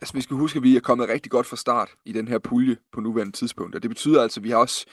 [0.02, 2.40] Altså, vi skal huske, at vi er kommet rigtig godt fra start i den her
[2.40, 3.76] pulje på nuværende tidspunkt.
[3.76, 4.86] Og det betyder altså, at vi har også...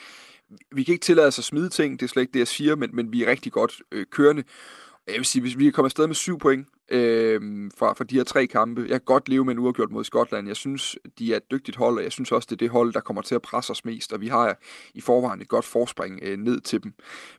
[0.73, 2.77] Vi kan ikke tillade os at smide ting, det er slet ikke det, jeg siger,
[2.77, 4.43] men, men vi er rigtig godt øh, kørende.
[5.07, 8.15] Jeg vil sige, hvis vi kan komme afsted med syv point øh, fra, fra de
[8.15, 10.47] her tre kampe, jeg kan godt leve med en uafgjort mod Skotland.
[10.47, 12.93] Jeg synes, de er et dygtigt hold, og jeg synes også, det er det hold,
[12.93, 14.59] der kommer til at presse os mest, og vi har
[14.95, 16.93] i forvejen et godt forspring øh, ned til dem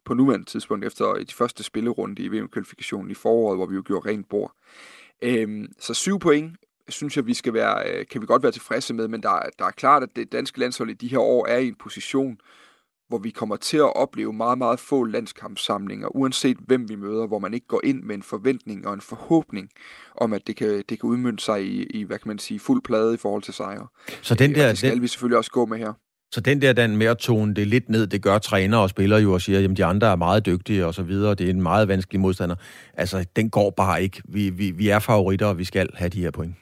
[0.06, 4.10] på nuværende tidspunkt, efter de første spillerunde i VM-kvalifikationen i foråret, hvor vi jo gjorde
[4.10, 4.52] rent bord.
[5.22, 6.56] Øh, så syv point
[6.90, 9.66] synes jeg, vi skal være, øh, kan vi godt være tilfredse med, men der, der
[9.66, 12.38] er klart, at det danske landshold i de her år er i en position,
[13.10, 17.40] hvor vi kommer til at opleve meget, meget få landskampssamlinger, uanset hvem vi møder, hvor
[17.40, 19.70] man ikke går ind med en forventning og en forhåbning
[20.16, 22.82] om, at det kan, det kan udmynde sig i, i, hvad kan man sige, fuld
[22.82, 23.88] plade i forhold til sejre.
[24.22, 25.94] Så den der, og det skal den, vi selvfølgelig også gå med her.
[26.32, 29.20] Så den der, den med at tone det lidt ned, det gør træner og spillere
[29.20, 31.62] jo og siger, jamen de andre er meget dygtige og så videre, det er en
[31.62, 32.56] meget vanskelig modstander.
[32.94, 34.22] Altså, den går bare ikke.
[34.26, 36.56] Vi, vi, vi er favoritter, og vi skal have de her point.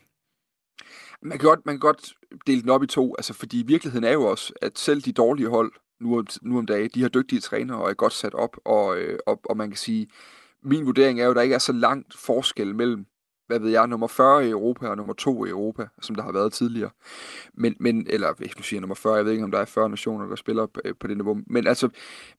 [1.21, 2.13] Man kan, godt, man kan godt
[2.47, 5.49] dele den op i to, altså fordi virkeligheden er jo også, at selv de dårlige
[5.49, 6.89] hold, nu om, nu om dagen.
[6.93, 9.77] De har dygtige trænere og er godt sat op, og, øh, og, og man kan
[9.77, 10.07] sige,
[10.63, 13.05] min vurdering er jo, at der ikke er så langt forskel mellem,
[13.47, 16.31] hvad ved jeg, nummer 40 i Europa og nummer 2 i Europa, som der har
[16.31, 16.89] været tidligere.
[17.53, 19.89] Men, men eller hvis du siger nummer 40, jeg ved ikke, om der er 40
[19.89, 21.37] nationer, der spiller på, på det niveau.
[21.47, 21.89] Men altså,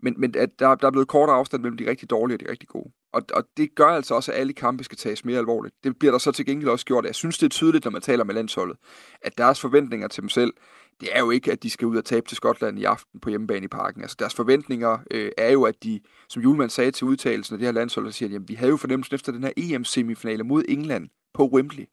[0.03, 2.51] men, men at der, der er blevet kortere afstand mellem de rigtig dårlige og de
[2.51, 2.93] rigtig gode.
[3.13, 5.75] Og, og det gør altså også, at alle kampe skal tages mere alvorligt.
[5.85, 7.05] Det bliver der så til gengæld også gjort.
[7.05, 8.77] Jeg synes, det er tydeligt, når man taler med landsholdet,
[9.23, 10.53] at deres forventninger til dem selv,
[11.01, 13.31] det er jo ikke, at de skal ud og tabe til Skotland i aften på
[13.31, 14.03] hjemmebane i parken.
[14.03, 17.67] Altså deres forventninger øh, er jo, at de, som Julemand sagde til udtalelsen af det
[17.67, 21.09] her landshold, så siger, at vi havde jo fornemmelsen efter den her EM-semifinale mod England
[21.35, 21.85] på Wembley.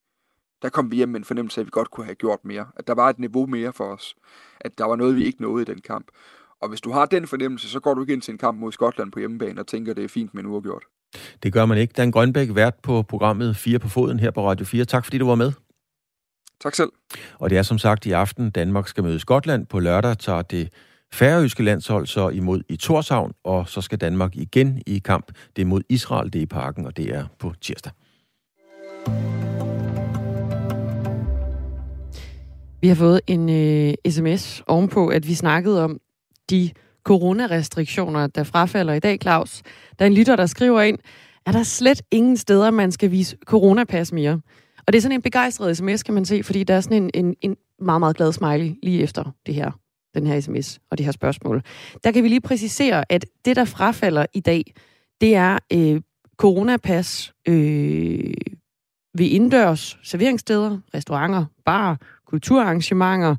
[0.61, 2.65] Der kom vi hjem med en fornemmelse af, at vi godt kunne have gjort mere.
[2.75, 4.15] At der var et niveau mere for os.
[4.61, 6.07] At der var noget, vi ikke nåede i den kamp.
[6.61, 8.71] Og hvis du har den fornemmelse, så går du ikke ind til en kamp mod
[8.71, 10.83] Skotland på hjemmebane og tænker, at det er fint med en uafgjort.
[11.43, 11.93] Det gør man ikke.
[11.97, 14.85] Dan Grønbæk, vært på programmet 4 på foden her på Radio 4.
[14.85, 15.51] Tak fordi du var med.
[16.63, 16.89] Tak selv.
[17.39, 19.65] Og det er som sagt i aften, Danmark skal møde Skotland.
[19.65, 20.69] På lørdag tager det
[21.13, 25.31] færøske landshold så imod i Torshavn, og så skal Danmark igen i kamp.
[25.55, 27.91] Det er mod Israel, det er i parken, og det er på tirsdag.
[32.81, 35.99] Vi har fået en øh, sms ovenpå, at vi snakkede om
[36.49, 36.71] de
[37.03, 39.61] coronarestriktioner, der frafalder i dag, Claus.
[39.99, 40.97] Der er en lytter, der skriver ind,
[41.45, 44.41] er der slet ingen steder, man skal vise coronapas mere.
[44.87, 47.25] Og det er sådan en begejstret sms, kan man se, fordi der er sådan en,
[47.25, 49.71] en, en meget, meget glad smiley lige efter det her,
[50.15, 51.61] den her sms og det her spørgsmål.
[52.03, 54.73] Der kan vi lige præcisere, at det, der frafalder i dag,
[55.21, 56.01] det er øh,
[56.37, 58.33] coronapas øh,
[59.17, 63.35] ved indendørs serveringssteder, restauranter, bar, kulturarrangementer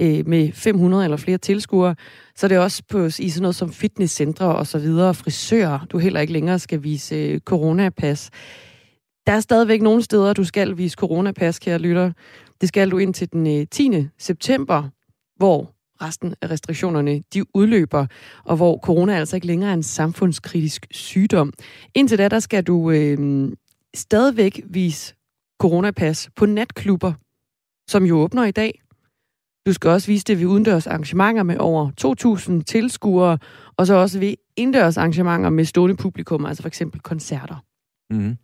[0.00, 1.94] øh, med 500 eller flere tilskuere.
[2.36, 5.98] Så det er også på, i sådan noget som fitnesscentre og så videre, frisører, du
[5.98, 8.30] heller ikke længere skal vise øh, coronapas.
[9.26, 12.12] Der er stadigvæk nogle steder, du skal vise coronapas, kære lytter.
[12.60, 14.08] Det skal du ind til den øh, 10.
[14.18, 14.88] September,
[15.36, 18.06] hvor resten af restriktionerne de udløber,
[18.44, 21.52] og hvor corona altså ikke længere er en samfundskritisk sygdom.
[21.94, 23.48] Indtil da, der skal du øh,
[23.94, 25.14] stadigvæk vise
[25.60, 27.12] coronapas på natklubber,
[27.90, 28.82] som jo åbner i dag.
[29.66, 31.90] Du skal også vise det ved udendørs arrangementer med over
[32.58, 33.38] 2.000 tilskuere,
[33.76, 37.64] og så også ved indendørs arrangementer med stående publikum, altså for eksempel koncerter.
[38.10, 38.36] Mm.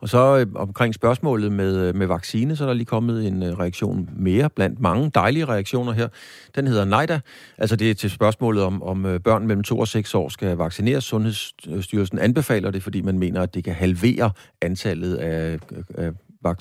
[0.00, 3.42] Og så øh, omkring spørgsmålet med, øh, med vaccine, så er der lige kommet en
[3.42, 6.08] øh, reaktion mere blandt mange dejlige reaktioner her.
[6.54, 7.20] Den hedder NIDA.
[7.58, 10.56] Altså det er til spørgsmålet om, om øh, børn mellem 2 og 6 år skal
[10.56, 11.04] vaccineres.
[11.04, 14.30] Sundhedsstyrelsen anbefaler det, fordi man mener, at det kan halvere
[14.62, 15.58] antallet af,
[15.94, 16.10] af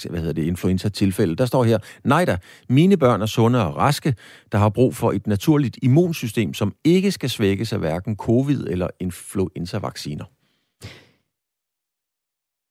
[0.10, 1.36] hvad hedder det, influenza-tilfælde.
[1.36, 2.38] Der står her, nej da,
[2.70, 4.16] mine børn er sunde og raske,
[4.52, 8.88] der har brug for et naturligt immunsystem, som ikke skal svækkes af hverken covid- eller
[9.00, 10.26] influenza-vacciner.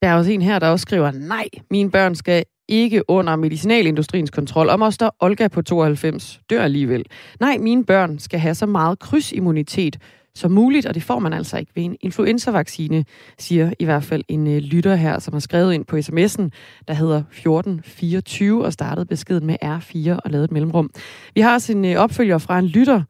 [0.02, 4.30] Der er også en her, der også skriver, nej, mine børn skal ikke under medicinalindustriens
[4.30, 4.68] kontrol.
[4.68, 7.04] Og moster Olga på 92 dør alligevel.
[7.40, 9.98] Nej, mine børn skal have så meget krydsimmunitet
[10.34, 13.04] som muligt, og det får man altså ikke ved en influenzavaccine,
[13.38, 16.48] siger i hvert fald en øh, lytter her, som har skrevet ind på sms'en,
[16.88, 20.90] der hedder 1424 og startede beskeden med R4 og lavet et mellemrum.
[21.34, 23.02] Vi har også en øh, opfølger fra en lytter,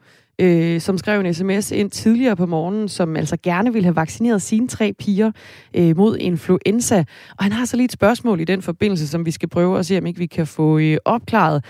[0.43, 4.43] øh, som skrev en sms ind tidligere på morgenen, som altså gerne ville have vaccineret
[4.43, 5.33] sine tre piger
[5.77, 7.05] øh, mod influenza.
[7.39, 9.87] Og han har så lige et spørgsmål i den forbindelse, som vi skal prøve at
[9.87, 11.65] se, om ikke vi kan få øh, opklaret.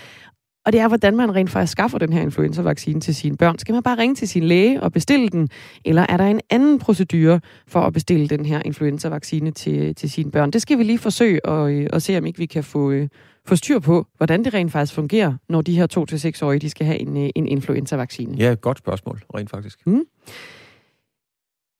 [0.67, 3.59] Og det er, hvordan man rent faktisk skaffer den her influenza-vaccine til sine børn.
[3.59, 5.49] Skal man bare ringe til sin læge og bestille den,
[5.85, 10.31] eller er der en anden procedure for at bestille den her influenza-vaccine til, til sine
[10.31, 10.51] børn?
[10.51, 13.09] Det skal vi lige forsøge at, øh, at se, om ikke vi kan få, øh,
[13.47, 16.99] få styr på, hvordan det rent faktisk fungerer, når de her 2-6-årige de skal have
[16.99, 18.37] en, øh, en influenza-vaccine.
[18.37, 19.87] Ja, godt spørgsmål, rent faktisk.
[19.87, 20.05] Mm.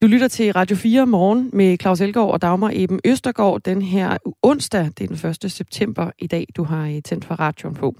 [0.01, 4.17] Du lytter til Radio 4 morgen med Claus Elgaard og Dagmar Eben Østergaard den her
[4.41, 5.51] onsdag, det er den 1.
[5.51, 7.95] september i dag, du har tændt for radioen på.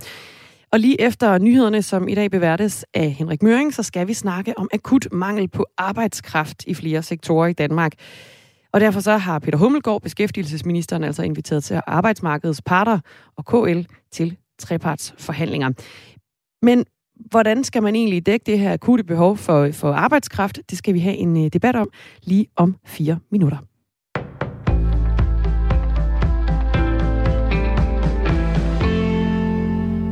[0.71, 4.57] Og lige efter nyhederne, som i dag beværtes af Henrik Møring, så skal vi snakke
[4.57, 7.93] om akut mangel på arbejdskraft i flere sektorer i Danmark.
[8.73, 12.99] Og derfor så har Peter Hummelgaard, beskæftigelsesministeren, altså inviteret til arbejdsmarkedets parter
[13.37, 13.81] og KL
[14.11, 15.69] til trepartsforhandlinger.
[16.61, 20.59] Men hvordan skal man egentlig dække det her akutte behov for, for arbejdskraft?
[20.69, 21.89] Det skal vi have en øh, debat om
[22.23, 23.57] lige om fire minutter.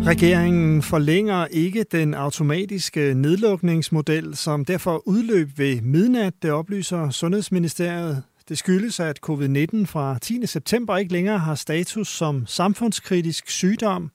[0.06, 8.24] Regeringen forlænger ikke den automatiske nedlukningsmodel, som derfor udløb ved midnat, det oplyser Sundhedsministeriet.
[8.50, 10.46] Det skyldes, at covid-19 fra 10.
[10.46, 14.12] september ikke længere har status som samfundskritisk sygdom.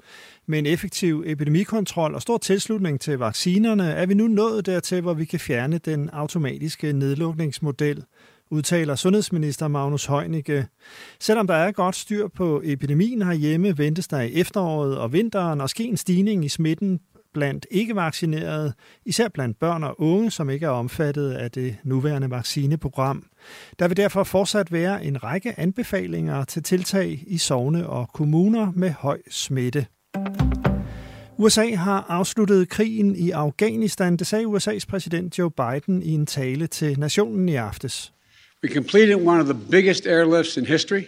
[0.46, 5.14] Med en effektiv epidemikontrol og stor tilslutning til vaccinerne er vi nu nået dertil, hvor
[5.14, 8.04] vi kan fjerne den automatiske nedlukningsmodel
[8.50, 10.66] udtaler sundhedsminister Magnus Heunicke.
[11.20, 15.70] Selvom der er godt styr på epidemien herhjemme, ventes der i efteråret og vinteren at
[15.70, 17.00] ske en stigning i smitten
[17.36, 18.72] blandt ikke-vaccinerede,
[19.04, 23.26] især blandt børn og unge, som ikke er omfattet af det nuværende vaccineprogram.
[23.78, 28.90] Der vil derfor fortsat være en række anbefalinger til tiltag i sovne og kommuner med
[28.90, 29.86] høj smitte.
[31.36, 36.66] USA har afsluttet krigen i Afghanistan, det sagde USA's præsident Joe Biden i en tale
[36.66, 38.12] til nationen i aftes.
[38.64, 41.04] We completed one of the biggest airlifts in history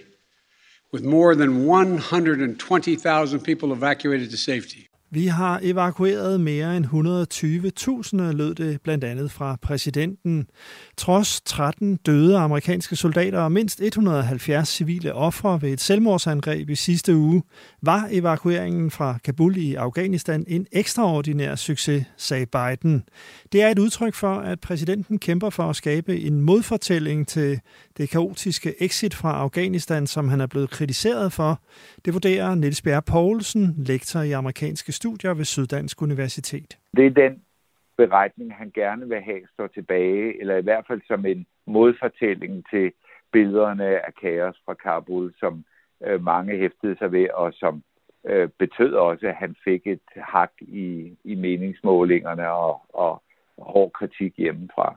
[0.92, 4.87] with more than 120,000 people evacuated to safety.
[5.10, 10.46] Vi har evakueret mere end 120.000, lød det blandt andet fra præsidenten.
[10.96, 17.16] Trods 13 døde amerikanske soldater og mindst 170 civile ofre ved et selvmordsangreb i sidste
[17.16, 17.42] uge,
[17.82, 23.02] var evakueringen fra Kabul i Afghanistan en ekstraordinær succes, sagde Biden.
[23.52, 27.60] Det er et udtryk for, at præsidenten kæmper for at skabe en modfortælling til
[27.96, 31.60] det kaotiske exit fra Afghanistan, som han er blevet kritiseret for.
[32.04, 36.70] Det vurderer Niels Bjerg Poulsen, lektor i amerikanske studier ved Syddansk Universitet.
[36.96, 37.34] Det er den
[37.96, 42.92] beretning, han gerne vil have står tilbage, eller i hvert fald som en modfortælling til
[43.32, 45.64] billederne af kaos fra Kabul, som
[46.06, 47.82] øh, mange hæftede sig ved, og som
[48.30, 53.22] øh, betød også, at han fik et hak i, i meningsmålingerne og, og
[53.58, 54.88] hård kritik hjemmefra.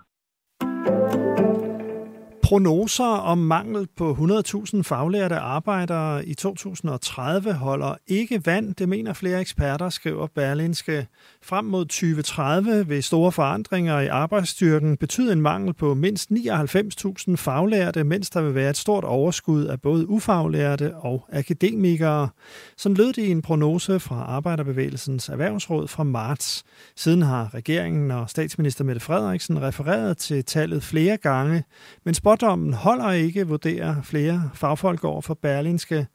[2.52, 9.42] Prognoser om mangel på 100.000 faglærte arbejdere i 2030 holder ikke vand, det mener flere
[9.42, 11.08] eksperter, skriver Berlinske.
[11.44, 18.04] Frem mod 2030 vil store forandringer i arbejdsstyrken betyde en mangel på mindst 99.000 faglærte,
[18.04, 22.30] mens der vil være et stort overskud af både ufaglærte og akademikere.
[22.78, 26.64] Sådan lød det i en prognose fra Arbejderbevægelsens Erhvervsråd fra marts.
[26.96, 31.64] Siden har regeringen og statsminister Mette Frederiksen refereret til tallet flere gange,
[32.06, 36.08] men Fordommen holder ikke, vurderer flere fagfolk over for Berlinske.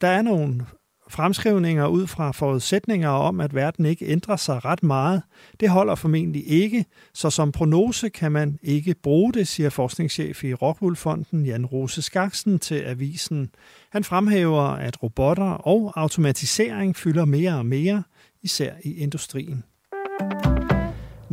[0.00, 0.66] Der er nogle
[1.08, 5.22] fremskrivninger ud fra forudsætninger om, at verden ikke ændrer sig ret meget.
[5.60, 10.54] Det holder formentlig ikke, så som prognose kan man ikke bruge det, siger forskningschef i
[10.54, 13.50] Rockwool-fonden Jan Rose Skaksen til avisen.
[13.90, 18.02] Han fremhæver, at robotter og automatisering fylder mere og mere,
[18.42, 19.64] især i industrien.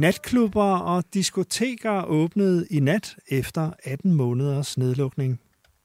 [0.03, 5.31] Natklubber og diskoteker åbnede i nat efter 18 måneders nedlukning.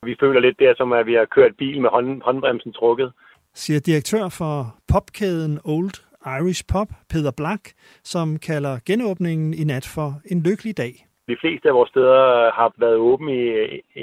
[0.02, 3.12] Vi føler lidt der, som at vi har kørt bil med hånd, håndbremsen trukket.
[3.54, 4.56] Siger direktør for
[4.92, 5.96] popkæden Old
[6.38, 7.62] Irish Pop, Peter Black,
[8.12, 10.94] som kalder genåbningen i nat for en lykkelig dag.
[11.28, 13.48] De fleste af vores steder har været åbne i,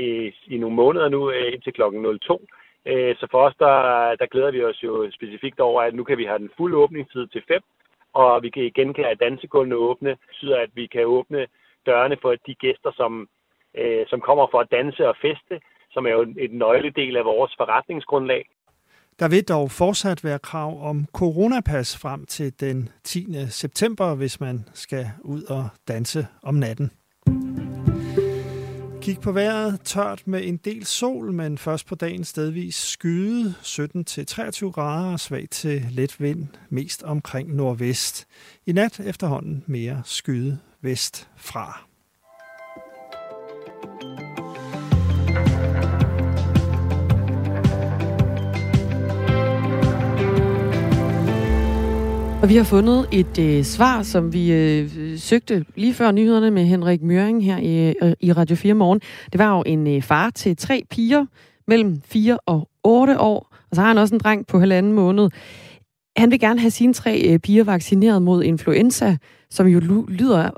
[0.05, 2.45] i, i nogle måneder nu, øh, indtil klokken 02.
[2.85, 3.75] Øh, så for os, der,
[4.19, 7.27] der glæder vi os jo specifikt over, at nu kan vi have den fulde åbningstid
[7.27, 7.61] til 5,
[8.13, 11.47] og vi kan igen kan have dansegulvene åbne, betyder, at vi kan åbne
[11.85, 13.27] dørene for de gæster, som,
[13.77, 15.55] øh, som kommer for at danse og feste,
[15.91, 18.43] som er jo et nøgledel af vores forretningsgrundlag.
[19.19, 23.25] Der vil dog fortsat være krav om coronapas frem til den 10.
[23.49, 26.91] september, hvis man skal ud og danse om natten
[29.09, 29.81] kigge på vejret.
[29.83, 35.47] Tørt med en del sol, men først på dagen stedvis skyde 17-23 grader og svag
[35.51, 38.27] til let vind, mest omkring nordvest.
[38.65, 41.85] I nat efterhånden mere skyde vest fra.
[52.41, 56.65] Og vi har fundet et øh, svar, som vi øh, søgte lige før nyhederne med
[56.65, 59.01] Henrik Møring her i, øh, i Radio 4 morgen.
[59.31, 61.25] Det var jo en øh, far til tre piger
[61.67, 65.29] mellem 4 og 8 år, og så har han også en dreng på halvanden måned.
[66.17, 69.17] Han vil gerne have sine tre øh, piger vaccineret mod influenza,
[69.49, 70.49] som jo lyder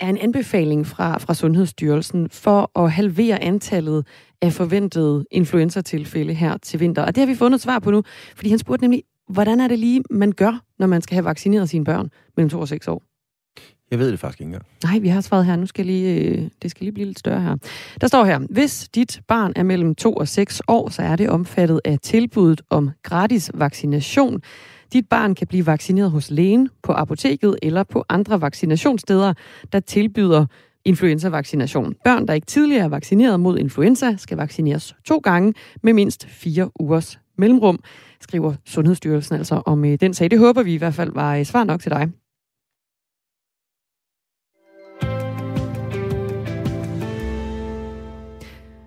[0.00, 4.06] er en anbefaling fra, fra Sundhedsstyrelsen for at halvere antallet
[4.42, 7.02] af forventede influenza-tilfælde her til vinter.
[7.02, 8.02] Og det har vi fundet svar på nu,
[8.36, 11.68] fordi han spurgte nemlig, hvordan er det lige, man gør, når man skal have vaccineret
[11.68, 13.02] sine børn mellem 2 og 6 år?
[13.90, 14.66] Jeg ved det faktisk ikke engang.
[14.84, 15.56] Nej, vi har svaret her.
[15.56, 17.56] Nu skal lige, øh, det skal lige blive lidt større her.
[18.00, 21.28] Der står her, hvis dit barn er mellem 2 og 6 år, så er det
[21.28, 24.42] omfattet af tilbuddet om gratis vaccination.
[24.92, 29.34] Dit barn kan blive vaccineret hos lægen, på apoteket eller på andre vaccinationssteder,
[29.72, 30.46] der tilbyder
[30.84, 31.94] influenza-vaccination.
[32.04, 36.70] Børn, der ikke tidligere er vaccineret mod influenza, skal vaccineres to gange med mindst fire
[36.80, 37.78] ugers mellemrum,
[38.20, 40.30] skriver Sundhedsstyrelsen altså om øh, den sag.
[40.30, 42.12] Det håber vi i hvert fald var øh, svar nok til dig.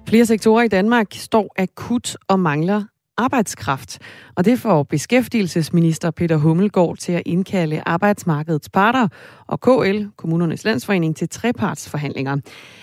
[0.07, 2.83] Flere sektorer i Danmark står akut og mangler
[3.21, 3.99] arbejdskraft.
[4.35, 9.07] Og det får beskæftigelsesminister Peter Hummelgaard til at indkalde arbejdsmarkedets parter
[9.47, 12.37] og KL, Kommunernes Landsforening, til trepartsforhandlinger.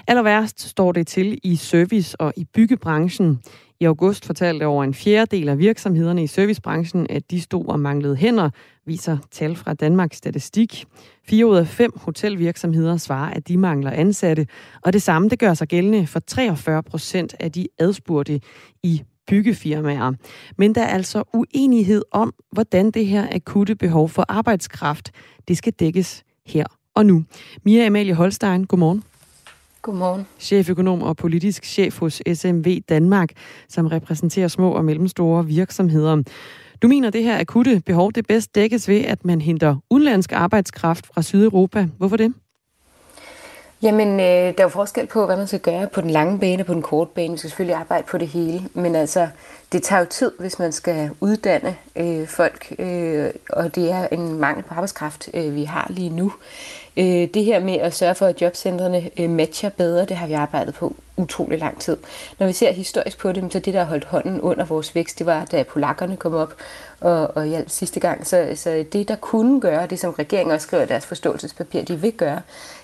[0.07, 3.41] Aller værst står det til i service- og i byggebranchen.
[3.81, 8.17] I august fortalte over en fjerdedel af virksomhederne i servicebranchen, at de stod og manglede
[8.17, 8.51] hænder,
[8.87, 10.85] viser tal fra Danmarks Statistik.
[11.29, 14.47] Fire ud af fem hotelvirksomheder svarer, at de mangler ansatte,
[14.83, 18.41] og det samme det gør sig gældende for 43 procent af de adspurgte
[18.83, 20.13] i byggefirmaer.
[20.57, 25.11] Men der er altså uenighed om, hvordan det her akutte behov for arbejdskraft,
[25.49, 26.65] det skal dækkes her
[26.95, 27.25] og nu.
[27.65, 29.05] Mia Amalie Holstein, godmorgen.
[29.83, 30.27] Godmorgen.
[30.39, 33.29] Cheføkonom og politisk chef hos SMV Danmark,
[33.69, 36.23] som repræsenterer små og mellemstore virksomheder.
[36.83, 41.07] Du mener, det her akutte behov, det bedst dækkes ved, at man henter udenlandsk arbejdskraft
[41.07, 41.89] fra Sydeuropa.
[41.99, 42.35] Hvorfor det?
[43.83, 46.63] Jamen, øh, der er jo forskel på, hvad man skal gøre på den lange bane
[46.63, 47.33] og på den korte bane.
[47.33, 49.29] Vi skal selvfølgelig arbejde på det hele, men altså,
[49.73, 54.39] det tager jo tid, hvis man skal uddanne øh, folk, øh, og det er en
[54.39, 56.33] mangel på arbejdskraft, øh, vi har lige nu.
[56.97, 60.33] Øh, det her med at sørge for, at jobcentrene øh, matcher bedre, det har vi
[60.33, 61.97] arbejdet på utrolig lang tid.
[62.39, 65.19] Når vi ser historisk på det, så det, der har holdt hånden under vores vækst,
[65.19, 66.55] det var, da polakkerne kom op
[67.01, 68.27] og, og hjalp sidste gang.
[68.27, 72.01] Så, så det, der kunne gøre, det som regeringen også skriver i deres forståelsespapir, de
[72.01, 72.41] vil gøre,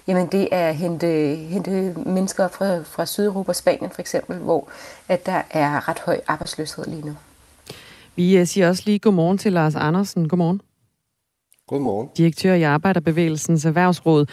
[0.07, 4.69] jamen det er at hente, hente mennesker fra, fra Sydeuropa og Spanien for eksempel, hvor
[5.09, 7.17] at der er ret høj arbejdsløshed lige nu.
[8.17, 10.29] Vi øh, siger også lige godmorgen til Lars Andersen.
[10.29, 10.61] Godmorgen.
[11.67, 12.09] Godmorgen.
[12.17, 14.27] Direktør i Arbejderbevægelsens Erhvervsråd.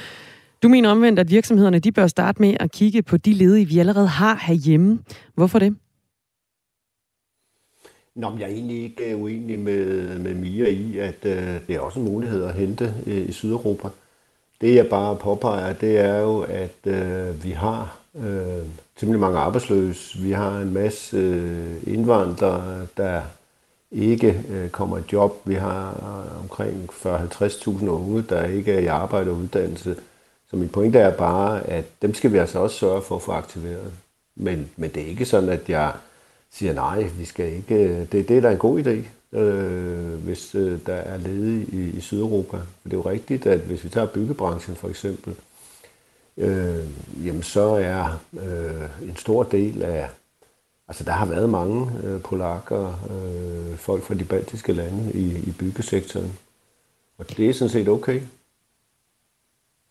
[0.63, 3.80] Du mener omvendt, at virksomhederne de bør starte med at kigge på de ledige, vi
[3.80, 5.00] allerede har herhjemme.
[5.36, 5.76] Hvorfor det?
[8.22, 11.76] Nå, men jeg er egentlig ikke øh, uenig med, med Mia i, at øh, det
[11.76, 13.88] er også en mulighed at hente øh, i Sydeuropa.
[14.62, 18.66] Det jeg bare påpeger, det er jo, at øh, vi har øh,
[19.00, 20.20] temmelig mange arbejdsløse.
[20.20, 23.22] Vi har en masse øh, indvandrere, der
[23.92, 25.42] ikke øh, kommer i job.
[25.46, 29.96] Vi har øh, omkring 40-50.000 unge, der ikke er i arbejde og uddannelse.
[30.50, 33.32] Så min pointe er bare, at dem skal vi altså også sørge for at få
[33.32, 33.92] aktiveret.
[34.36, 35.92] Men, men det er ikke sådan, at jeg
[36.52, 37.76] siger, nej, vi skal ikke.
[37.76, 41.98] Øh, det, det er da en god idé, øh, hvis øh, der er ledige i,
[41.98, 42.58] i Sydeuropa.
[42.84, 45.36] Det er jo rigtigt, at hvis vi tager byggebranchen for eksempel,
[46.38, 46.86] øh,
[47.26, 50.10] jamen så er øh, en stor del af,
[50.88, 55.52] altså der har været mange øh, polakker, øh, folk fra de baltiske lande i, i
[55.60, 56.32] byggesektoren.
[57.18, 58.22] Og det er sådan set okay.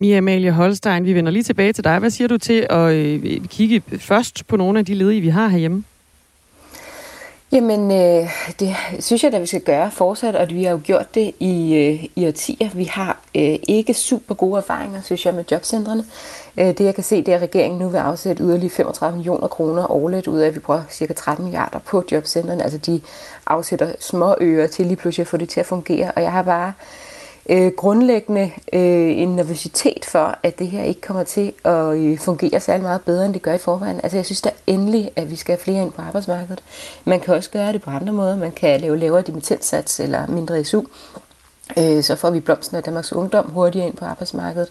[0.01, 1.99] Mia Amalie Holstein, vi vender lige tilbage til dig.
[1.99, 5.49] Hvad siger du til at øh, kigge først på nogle af de ledige, vi har
[5.49, 5.85] herhjemme?
[7.53, 11.15] Jamen, øh, det synes jeg, at vi skal gøre fortsat, og vi har jo gjort
[11.15, 12.71] det i, øh, i årtier.
[12.75, 16.05] Vi har øh, ikke super gode erfaringer, synes jeg, med jobcentrene.
[16.59, 19.49] Øh, det jeg kan se, det er, at regeringen nu vil afsætte yderligere 35 millioner
[19.49, 22.63] kroner årligt, ud af at vi bruger cirka 13 milliarder på jobcentrene.
[22.63, 23.01] Altså de
[23.47, 26.43] afsætter små øer til lige pludselig at få det til at fungere, og jeg har
[26.43, 26.73] bare
[27.51, 32.61] øh, grundlæggende øh, en nervøsitet for, at det her ikke kommer til at øh, fungere
[32.61, 34.01] særlig meget bedre, end det gør i forvejen.
[34.03, 36.63] Altså jeg synes da endelig, at vi skal have flere ind på arbejdsmarkedet.
[37.05, 38.37] Man kan også gøre det på andre måder.
[38.37, 40.83] Man kan lave lavere dimittensats eller mindre SU.
[41.79, 44.69] Øh, så får vi blomsten af Danmarks Ungdom hurtigere ind på arbejdsmarkedet.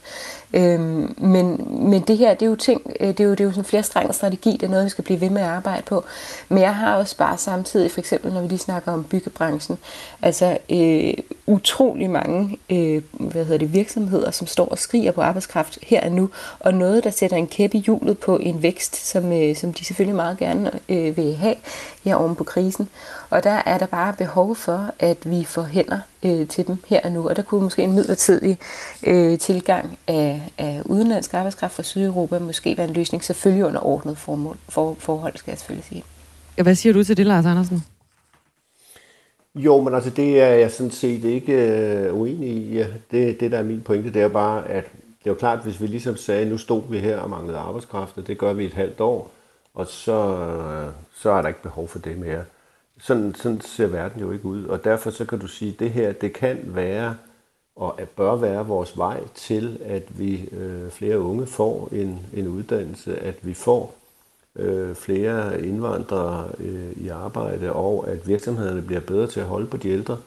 [0.54, 3.44] Øhm, men, men det her, det er jo ting, øh, det er jo, det er
[3.44, 5.84] jo sådan flere strenge strategi, det er noget, vi skal blive ved med at arbejde
[5.84, 6.04] på.
[6.50, 9.78] Men jeg har også bare samtidig, for eksempel når vi lige snakker om byggebranchen,
[10.22, 11.14] altså øh,
[11.48, 16.12] utrolig mange øh, hvad hedder det, virksomheder, som står og skriger på arbejdskraft her og
[16.12, 19.74] nu, og noget, der sætter en kæp i hjulet på en vækst, som, øh, som
[19.74, 21.56] de selvfølgelig meget gerne øh, vil have
[22.04, 22.90] her oven på krisen.
[23.30, 27.00] Og der er der bare behov for, at vi får hænder øh, til dem her
[27.04, 28.58] og nu, og der kunne måske en midlertidig
[29.04, 34.18] øh, tilgang af af, udenlandsk arbejdskraft fra Sydeuropa måske være en løsning, selvfølgelig under ordnet
[34.18, 36.04] formål, for, forhold, skal jeg selvfølgelig sige.
[36.64, 37.84] Hvad siger du til det, Lars Andersen?
[39.56, 42.78] Jo, men altså det er jeg sådan set ikke øh, uenig i.
[42.78, 45.64] Ja, det, det, der er min pointe, det er bare, at det er jo klart,
[45.64, 48.66] hvis vi ligesom sagde, nu stod vi her og manglede arbejdskraft, og det gør vi
[48.66, 49.32] et halvt år,
[49.74, 52.44] og så, øh, så er der ikke behov for det mere.
[53.00, 55.92] Sådan, sådan ser verden jo ikke ud, og derfor så kan du sige, at det
[55.92, 57.16] her, det kan være
[57.80, 62.48] og at bør være vores vej til, at vi øh, flere unge får en, en
[62.48, 63.96] uddannelse, at vi får
[64.56, 69.78] øh, flere indvandrere øh, i arbejde, og at virksomhederne bliver bedre til at holde på
[69.78, 70.18] de ældre.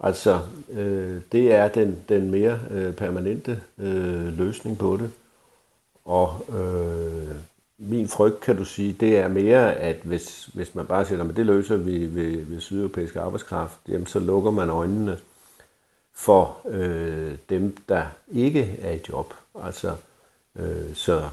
[0.00, 0.40] Altså,
[0.70, 5.10] øh, det er den, den mere øh, permanente øh, løsning på det.
[6.04, 7.34] Og øh,
[7.78, 11.36] min frygt, kan du sige, det er mere, at hvis, hvis man bare siger, at
[11.36, 15.18] det løser vi ved, ved sydeuropæisk arbejdskraft, jamen så lukker man øjnene
[16.20, 19.34] for øh, dem, der ikke er i job.
[19.64, 19.96] Altså,
[20.56, 21.28] øh, så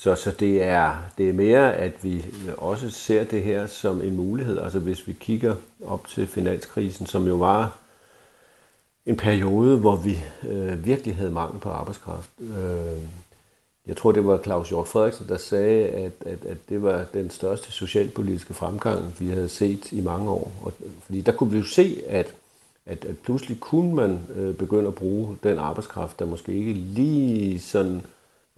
[0.00, 2.24] så, så det, er, det er mere, at vi
[2.56, 4.58] også ser det her som en mulighed.
[4.58, 7.78] Altså hvis vi kigger op til finanskrisen, som jo var
[9.06, 10.18] en periode, hvor vi
[10.48, 12.30] øh, virkelig havde mangel på arbejdskraft.
[12.40, 13.02] Øh,
[13.86, 17.30] jeg tror, det var Claus Hjort Frederiksen, der sagde, at, at, at det var den
[17.30, 20.52] største socialpolitiske fremgang, vi havde set i mange år.
[20.62, 20.72] Og,
[21.06, 22.34] fordi der kunne vi jo se, at,
[22.88, 27.60] at, at pludselig kunne man øh, begynde at bruge den arbejdskraft, der måske ikke lige
[27.60, 28.00] sådan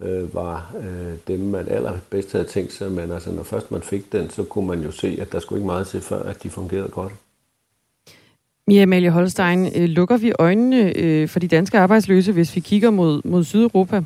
[0.01, 2.91] øh, var øh, dem, man allerbedst havde tænkt sig.
[2.91, 5.59] Men altså, når først man fik den, så kunne man jo se, at der skulle
[5.59, 7.13] ikke meget til, før at de fungerede godt.
[8.67, 12.89] Mia Amalie Holstein, øh, lukker vi øjnene øh, for de danske arbejdsløse, hvis vi kigger
[12.89, 14.03] mod, mod Sydeuropa?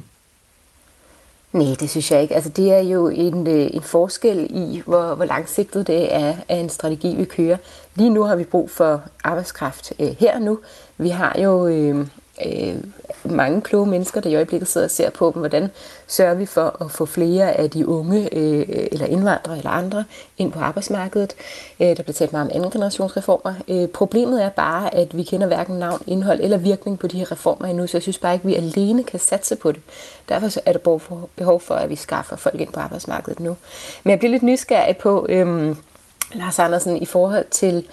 [1.55, 2.35] Nej, det synes jeg ikke.
[2.35, 6.55] Altså, det er jo en, øh, en forskel i, hvor, hvor langsigtet det er af
[6.55, 7.57] en strategi, vi kører.
[7.95, 10.59] Lige nu har vi brug for arbejdskraft øh, her nu.
[10.97, 12.07] Vi har jo øh,
[12.45, 12.75] øh,
[13.23, 15.69] mange kloge mennesker, der i øjeblikket sidder og ser på dem, hvordan
[16.07, 20.03] sørger vi for at få flere af de unge, øh, eller indvandrere eller andre,
[20.37, 21.35] ind på arbejdsmarkedet.
[21.79, 23.53] Øh, der bliver talt meget om anden generationsreformer.
[23.67, 27.31] Øh, problemet er bare, at vi kender hverken navn, indhold eller virkning på de her
[27.31, 29.81] reformer endnu, så jeg synes bare ikke, at vi alene kan satse på det.
[30.29, 30.99] Derfor er der
[31.35, 33.57] behov for, at vi skaffer folk ind på arbejdsmarkedet nu.
[34.03, 35.75] Men jeg bliver lidt nysgerrig på, øh,
[36.33, 37.85] Lars Andersen, i forhold til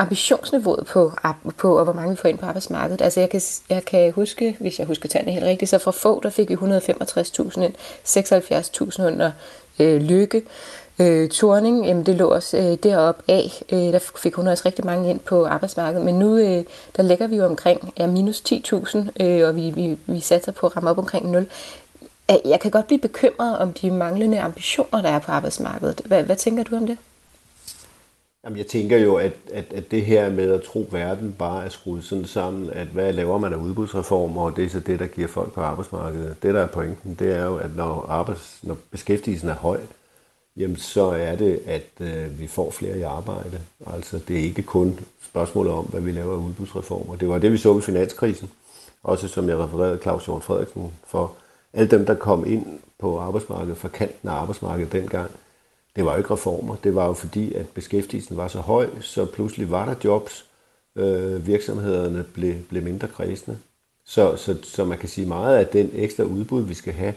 [0.00, 1.12] ambitionsniveauet på,
[1.56, 3.00] på, og hvor mange vi får ind på arbejdsmarkedet.
[3.02, 3.40] Altså jeg kan,
[3.70, 6.54] jeg kan huske, hvis jeg husker tallene helt rigtigt, så fra få, der fik vi
[6.54, 7.74] 165.000 ind,
[8.04, 9.30] 76.000 under
[9.78, 10.42] øh, lykke.
[10.98, 14.86] Øh, Torning, jamen det lå også øh, deroppe af, øh, der fik hun også rigtig
[14.86, 16.64] mange ind på arbejdsmarkedet, men nu øh,
[16.96, 20.66] der ligger vi jo omkring ja, minus 10.000, øh, og vi, vi, vi satser på
[20.66, 21.46] at ramme op omkring 0.
[22.44, 26.00] Jeg kan godt blive bekymret om de manglende ambitioner, der er på arbejdsmarkedet.
[26.04, 26.98] Hvad, hvad tænker du om det?
[28.44, 31.64] Jamen, jeg tænker jo, at, at, at det her med at tro, at verden bare
[31.64, 34.98] er skruet sådan sammen, at hvad laver man af udbudsreformer, og det er så det,
[34.98, 36.42] der giver folk på arbejdsmarkedet.
[36.42, 39.80] Det, der er pointen, det er jo, at når, arbejds, når beskæftigelsen er høj,
[40.56, 43.60] jamen så er det, at øh, vi får flere i arbejde.
[43.86, 47.16] Altså, det er ikke kun spørgsmålet om, hvad vi laver af udbudsreformer.
[47.16, 48.50] Det var det, vi så i finanskrisen.
[49.02, 51.32] Også som jeg refererede Claus Jørgen Frederiksen for
[51.72, 52.66] alle dem, der kom ind
[52.98, 55.30] på arbejdsmarkedet fra kanten af arbejdsmarkedet dengang,
[55.96, 56.76] det var jo ikke reformer.
[56.76, 60.46] Det var jo fordi, at beskæftigelsen var så høj, så pludselig var der jobs.
[60.96, 63.58] Øh, virksomhederne blev, blev mindre kredsende.
[64.04, 67.14] Så, så, så man kan sige meget af den ekstra udbud, vi skal have,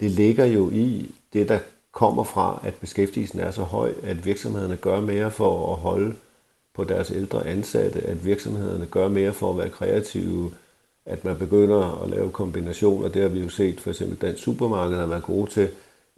[0.00, 1.58] det ligger jo i det, der
[1.92, 6.14] kommer fra, at beskæftigelsen er så høj, at virksomhederne gør mere for at holde
[6.74, 10.52] på deres ældre ansatte, at virksomhederne gør mere for at være kreative,
[11.06, 13.08] at man begynder at lave kombinationer.
[13.08, 15.68] Det har vi jo set, for eksempel Dansk Supermarked har været gode til,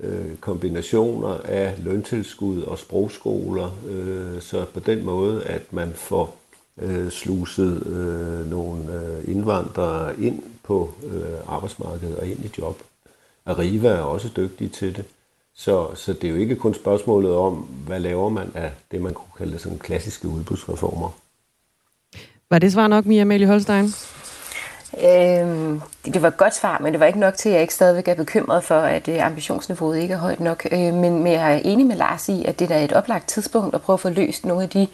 [0.00, 6.36] øh, kombinationer af løntilskud og sprogskoler, øh, så på den måde, at man får
[6.78, 12.82] øh, sluset øh, nogle øh, indvandrere ind på øh, arbejdsmarkedet og ind i job.
[13.46, 15.04] Arriva er også dygtig til det.
[15.56, 17.54] Så, så det er jo ikke kun spørgsmålet om,
[17.86, 21.10] hvad laver man af det, man kunne kalde sådan klassiske udbudsreformer.
[22.50, 23.84] Var det svar nok, Mia Amalie Holstein?
[24.98, 27.74] Øh, det var et godt svar, men det var ikke nok til, at jeg ikke
[27.74, 30.66] stadigvæk er bekymret for, at øh, ambitionsniveauet ikke er højt nok.
[30.72, 33.28] Øh, men, men jeg er enig med Lars i, at det der er et oplagt
[33.28, 34.86] tidspunkt at prøve at få løst nogle af de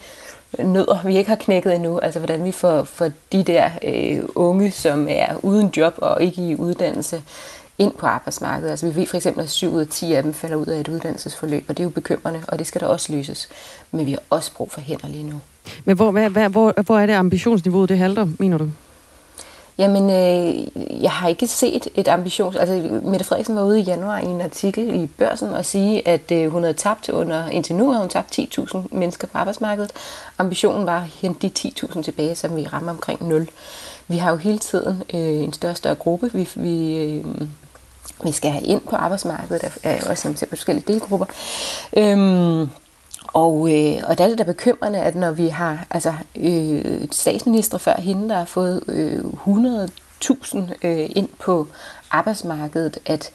[0.59, 1.99] nødder, vi ikke har knækket endnu.
[1.99, 6.41] Altså hvordan vi får, får de der øh, unge, som er uden job og ikke
[6.41, 7.23] i uddannelse,
[7.77, 8.71] ind på arbejdsmarkedet.
[8.71, 10.79] Altså vi ved for eksempel, at 7 ud af 10 af dem falder ud af
[10.79, 13.49] et uddannelsesforløb, og det er jo bekymrende, og det skal der også løses.
[13.91, 15.41] Men vi har også brug for hænder lige nu.
[15.85, 18.69] Men hvor, hvor, hvor, hvor er det ambitionsniveauet, det halter, mener du?
[19.81, 22.55] Jamen, øh, jeg har ikke set et ambitions...
[22.55, 26.31] Altså, Mette Frederiksen var ude i januar i en artikel i børsen og sige, at
[26.31, 27.47] øh, hun havde tabt under...
[27.47, 29.91] Indtil nu havde hun tabt 10.000 mennesker på arbejdsmarkedet.
[30.37, 33.47] Ambitionen var at hente de 10.000 tilbage, som vi rammer omkring 0.
[34.07, 37.25] Vi har jo hele tiden øh, en større større gruppe, vi, vi, øh,
[38.23, 39.61] vi skal have ind på arbejdsmarkedet.
[39.61, 41.25] Der er også forskellige delgrupper.
[41.97, 42.67] Øh,
[43.33, 47.77] og, øh, og der er det da bekymrende, at når vi har altså, øh, statsminister
[47.77, 51.67] før hende, der har fået øh, 100.000 øh, ind på
[52.11, 53.31] arbejdsmarkedet, at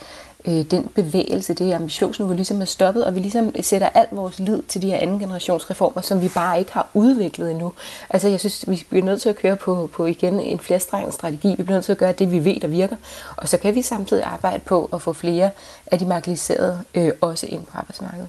[0.47, 4.62] øh, den bevægelse, det ambitionsniveau ligesom er stoppet, og vi ligesom sætter al vores lid
[4.62, 7.72] til de her anden generationsreformer, som vi bare ikke har udviklet endnu.
[8.11, 11.49] Altså jeg synes, vi bliver nødt til at køre på, på igen en flerstrenget strategi.
[11.49, 12.97] Vi bliver nødt til at gøre det, vi ved, der virker.
[13.36, 15.51] Og så kan vi samtidig arbejde på at få flere
[15.86, 18.28] af de marginaliserede øh, også ind på arbejdsmarkedet.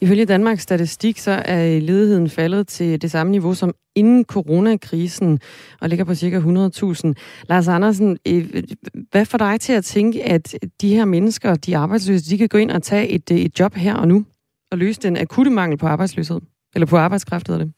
[0.00, 5.40] Ifølge Danmarks Statistik, så er ledigheden faldet til det samme niveau som inden coronakrisen,
[5.80, 7.12] og ligger på cirka 100.000.
[7.48, 8.62] Lars Andersen, øh,
[9.10, 12.58] hvad får dig til at tænke, at de her mennesker, de arbejdsløse, de kan gå
[12.58, 14.24] ind og tage et, øh, et job her og nu,
[14.70, 16.40] og løse den akutte mangel på arbejdsløshed?
[16.74, 17.72] Eller på arbejdskraft, hedder det?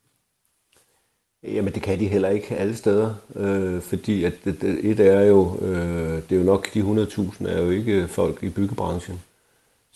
[1.43, 5.21] Jamen det kan de heller ikke alle steder, øh, fordi at det, det, et er
[5.21, 9.21] jo, øh, det er jo nok de 100.000 er jo ikke folk i byggebranchen.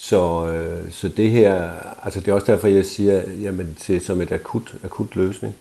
[0.03, 1.71] Så, øh, så det her,
[2.05, 5.55] altså det er også derfor, jeg siger, jamen til, som et akut, akut løsning,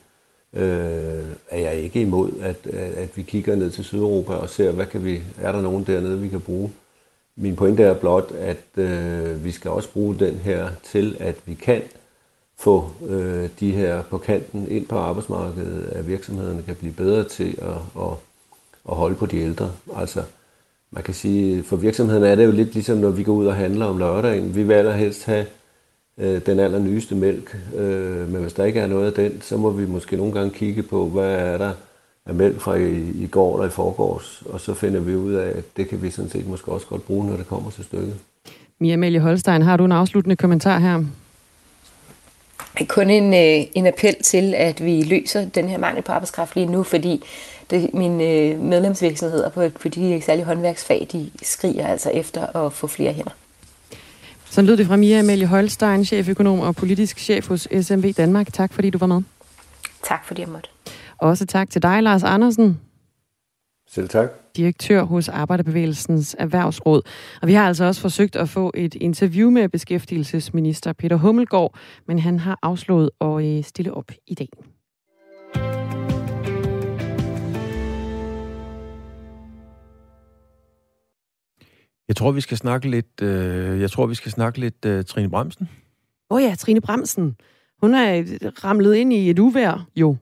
[0.54, 4.86] øh, er jeg ikke imod, at, at vi kigger ned til Sydeuropa og ser, hvad
[4.86, 6.72] kan vi, er der nogen dernede, vi kan bruge.
[7.36, 11.54] Min pointe er blot, at øh, vi skal også bruge den her til, at vi
[11.54, 11.82] kan
[12.60, 17.58] få øh, de her på kanten ind på arbejdsmarkedet, at virksomhederne kan blive bedre til
[17.62, 18.14] at, at,
[18.90, 19.72] at holde på de ældre.
[19.96, 20.24] Altså,
[20.92, 23.56] man kan sige, for virksomheden er det jo lidt ligesom, når vi går ud og
[23.56, 24.56] handler om lørdagen.
[24.56, 25.46] Vi vil allerhelst have
[26.18, 29.70] øh, den allernyeste mælk, øh, men hvis der ikke er noget af den, så må
[29.70, 31.72] vi måske nogle gange kigge på, hvad er der
[32.26, 35.58] af mælk fra i, i går eller i forgårs, og så finder vi ud af,
[35.58, 38.16] at det kan vi sådan set måske også godt bruge, når det kommer til stykket.
[38.80, 41.04] Mia Amelie Holstein, har du en afsluttende kommentar her?
[42.88, 46.66] Kun en, øh, en appel til, at vi løser den her mangel på arbejdskraft lige
[46.66, 47.24] nu, fordi
[47.70, 52.88] det, mine øh, medlemsvirksomheder på, på de særlige håndværksfag, de skriger altså efter at få
[52.88, 53.32] flere hænder.
[54.50, 58.54] Så lød det fra Mia Amelie Holstein, cheføkonom og politisk chef hos SMV Danmark.
[58.54, 59.22] Tak fordi du var med.
[60.04, 60.70] Tak fordi jeg måtte.
[61.18, 62.80] Også tak til dig, Lars Andersen.
[63.94, 64.30] Selv tak.
[64.58, 67.02] Direktør hos Arbejderbevægelsens Erhvervsråd.
[67.42, 71.76] Og vi har altså også forsøgt at få et interview med beskæftigelsesminister Peter Hummelgaard,
[72.08, 74.48] men han har afslået at øh, stille op i dag.
[82.08, 85.30] Jeg tror, vi skal snakke lidt, øh, jeg tror, vi skal snakke lidt øh, Trine
[85.30, 85.70] Bremsen.
[86.30, 87.36] Åh oh ja, Trine Bremsen.
[87.82, 88.24] Hun er
[88.64, 90.16] ramlet ind i et uvær, jo.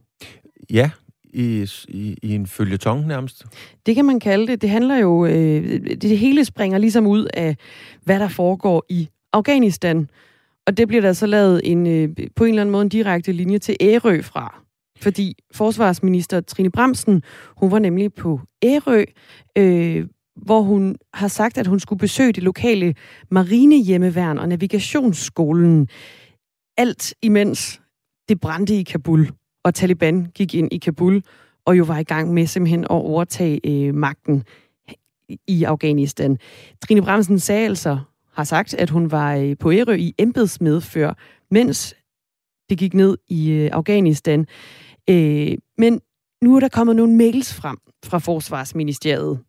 [0.69, 0.91] Ja,
[1.33, 3.45] i, i, i en følgetong nærmest.
[3.85, 4.61] Det kan man kalde det.
[4.61, 7.55] Det handler jo, øh, det hele springer ligesom ud af,
[8.03, 10.09] hvad der foregår i Afghanistan.
[10.67, 13.31] Og det bliver der så lavet en, øh, på en eller anden måde en direkte
[13.31, 14.63] linje til Ærø fra.
[15.01, 17.23] Fordi forsvarsminister Trine Bremsen,
[17.57, 19.03] hun var nemlig på Ærø,
[19.57, 22.95] øh, hvor hun har sagt, at hun skulle besøge det lokale
[23.31, 25.87] marinehjemmeværn og navigationsskolen.
[26.77, 27.81] Alt imens
[28.29, 29.29] det brændte i Kabul,
[29.63, 31.23] og Taliban gik ind i Kabul,
[31.65, 34.43] og jo var i gang med simpelthen at overtage øh, magten
[35.47, 36.37] i Afghanistan.
[36.81, 37.99] Trine Bremsen sagde altså,
[38.33, 41.13] har sagt, at hun var øh, på Ærø i embedsmedfør,
[41.51, 41.95] mens
[42.69, 44.47] det gik ned i øh, Afghanistan.
[45.09, 46.01] Øh, men
[46.41, 49.39] nu er der kommet nogle mails frem fra Forsvarsministeriet,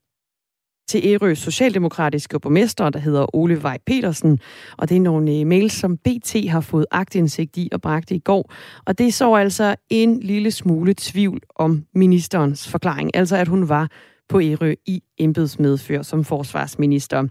[0.90, 4.38] til Ærøs socialdemokratiske borgmester, der hedder Ole Vej Petersen.
[4.76, 8.18] Og det er nogle øh, mails, som BT har fået agtindsigt i og bragte i
[8.18, 8.52] går.
[8.86, 13.16] Og det så altså en lille smule tvivl om ministerens forklaring.
[13.16, 13.90] Altså at hun var
[14.28, 17.22] på Ærø i embedsmedfør som forsvarsminister.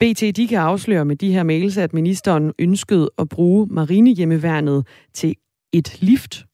[0.00, 5.34] BT de kan afsløre med de her mails, at ministeren ønskede at bruge marinehjemmeværnet til
[5.72, 6.44] et lift,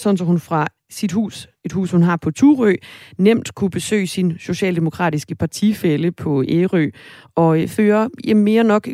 [0.00, 2.74] sådan så hun fra sit hus, et hus hun har på Turø,
[3.18, 6.90] nemt kunne besøge sin socialdemokratiske partifælle på Ærø
[7.34, 8.88] og øh, føre ja, mere nok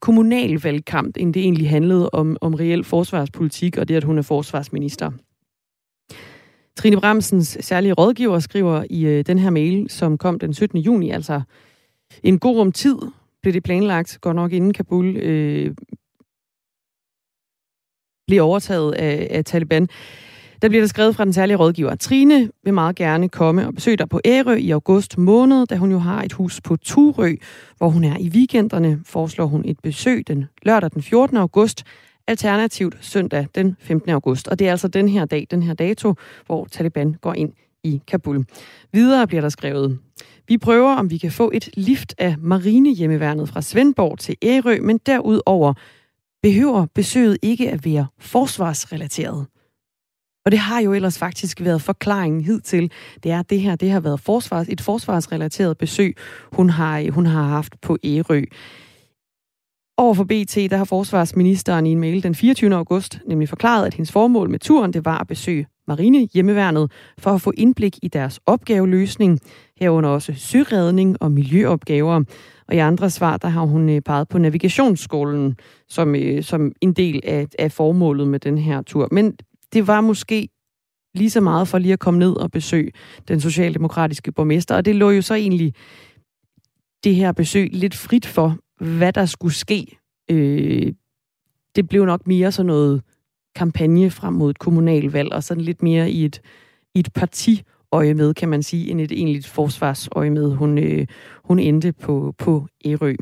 [0.00, 4.22] kommunal valgkamp, end det egentlig handlede om, om reel forsvarspolitik og det, at hun er
[4.22, 5.10] forsvarsminister.
[6.76, 10.78] Trine Bremsens særlige rådgiver skriver i øh, den her mail, som kom den 17.
[10.78, 11.40] juni, altså
[12.22, 12.96] en god rum tid
[13.42, 15.74] blev det planlagt, går nok inden Kabul øh,
[18.26, 19.88] blev overtaget af, af Taliban.
[20.62, 21.94] Der bliver der skrevet fra den særlige rådgiver.
[21.94, 25.90] Trine vil meget gerne komme og besøge dig på Ærø i august måned, da hun
[25.90, 27.34] jo har et hus på Turø,
[27.76, 29.00] hvor hun er i weekenderne.
[29.04, 31.36] Foreslår hun et besøg den lørdag den 14.
[31.36, 31.84] august,
[32.26, 34.10] alternativt søndag den 15.
[34.10, 34.48] august.
[34.48, 36.14] Og det er altså den her dag, den her dato,
[36.46, 37.52] hvor Taliban går ind
[37.84, 38.44] i Kabul.
[38.92, 39.98] Videre bliver der skrevet,
[40.48, 44.98] vi prøver, om vi kan få et lift af marinehjemmeværnet fra Svendborg til Ærø, men
[45.06, 45.74] derudover
[46.42, 49.46] behøver besøget ikke at være forsvarsrelateret.
[50.46, 52.90] Og det har jo ellers faktisk været forklaringen hidtil.
[53.22, 56.16] Det er, at det her det har været forsvars, et forsvarsrelateret besøg,
[56.52, 58.42] hun har, hun har haft på Ærø.
[59.98, 62.74] Over for BT, der har forsvarsministeren i en mail den 24.
[62.74, 67.30] august nemlig forklaret, at hendes formål med turen, det var at besøge Marine Hjemmeværnet for
[67.30, 69.40] at få indblik i deres opgaveløsning,
[69.80, 72.24] herunder også søredning og miljøopgaver.
[72.68, 75.56] Og i andre svar, der har hun øh, peget på navigationsskolen
[75.88, 79.08] som, øh, som en del af, af formålet med den her tur.
[79.12, 79.36] Men
[79.72, 80.48] det var måske
[81.14, 82.92] lige så meget for lige at komme ned og besøge
[83.28, 85.74] den socialdemokratiske borgmester, og det lå jo så egentlig
[87.04, 89.98] det her besøg lidt frit for, hvad der skulle ske.
[90.30, 90.92] Øh,
[91.76, 93.02] det blev nok mere sådan noget
[93.54, 96.40] kampagne frem mod et kommunalvalg, og sådan lidt mere i et,
[96.94, 97.62] i et parti
[97.92, 100.54] øje med, kan man sige, end et egentligt forsvarsøje med.
[100.54, 101.06] Hun, øh,
[101.44, 103.14] hun endte på, på Ærø.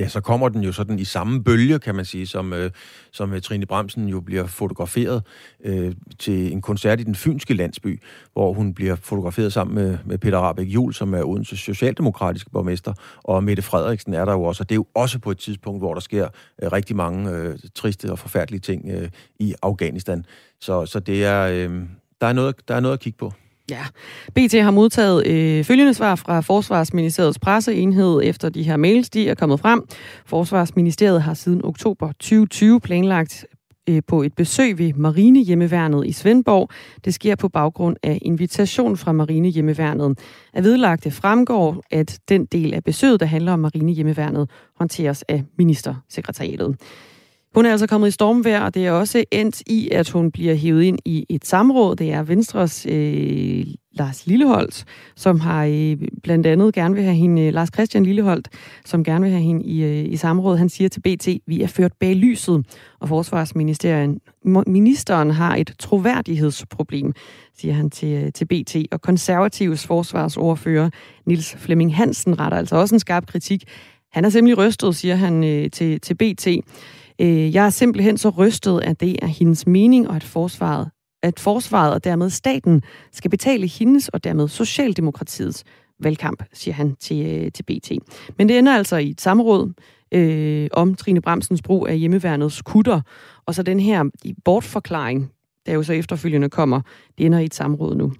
[0.00, 2.70] Ja, så kommer den jo sådan i samme bølge, kan man sige, som, øh,
[3.12, 5.22] som øh, Trine Bremsen jo bliver fotograferet
[5.64, 10.18] øh, til en koncert i den fynske landsby, hvor hun bliver fotograferet sammen med, med
[10.18, 12.94] Peter Rabeck Jul, som er Odense socialdemokratiske borgmester,
[13.24, 15.80] og Mette Frederiksen er der jo også, og det er jo også på et tidspunkt,
[15.80, 16.28] hvor der sker
[16.62, 20.24] øh, rigtig mange øh, triste og forfærdelige ting øh, i Afghanistan.
[20.60, 21.82] Så, så det er, øh,
[22.20, 23.32] der, er noget, der er noget at kigge på.
[23.70, 23.84] Ja,
[24.34, 29.34] BT har modtaget øh, følgende svar fra Forsvarsministeriets presseenhed efter de her mails, de er
[29.34, 29.82] kommet frem.
[30.26, 33.46] Forsvarsministeriet har siden oktober 2020 planlagt
[33.88, 36.70] øh, på et besøg ved Marine Hjemmeværnet i Svendborg.
[37.04, 40.18] Det sker på baggrund af invitation fra Marine Hjemmeværnet.
[40.54, 45.44] Af vedlagte fremgår, at den del af besøget, der handler om Marine Hjemmeværnet, håndteres af
[45.58, 46.76] ministersekretariatet.
[47.56, 50.54] Hun er altså kommet i stormvær, og det er også endt i, at hun bliver
[50.54, 51.96] hævet ind i et samråd.
[51.96, 54.84] Det er Venstres øh, Lars Lilleholdt,
[55.16, 58.48] som har øh, blandt andet gerne vil have hende, øh, Lars Christian Lilleholdt,
[58.84, 60.56] som gerne vil have hende i, øh, i samråd.
[60.56, 62.66] Han siger til BT, vi er ført bag lyset,
[63.00, 64.20] og forsvarsministeren
[64.66, 67.12] ministeren har et troværdighedsproblem,
[67.58, 68.76] siger han til, øh, til BT.
[68.92, 70.90] Og konservativs forsvarsordfører
[71.26, 73.64] Nils Flemming Hansen retter altså også en skarp kritik.
[74.12, 76.48] Han er simpelthen rystet, siger han øh, til, til BT.
[77.20, 80.90] Øh, jeg er simpelthen så rystet, at det er hendes mening, og at forsvaret,
[81.22, 85.64] at forsvaret og dermed staten skal betale hendes og dermed Socialdemokratiets
[86.00, 87.92] valgkamp, siger han til, øh, til BT.
[88.38, 89.72] Men det ender altså i et samråd
[90.12, 93.00] øh, om Trine Bremsens brug af hjemmeværnets kutter,
[93.46, 94.04] og så den her
[94.44, 95.32] bortforklaring,
[95.66, 96.80] der jo så efterfølgende kommer,
[97.18, 98.12] det ender i et samråd nu.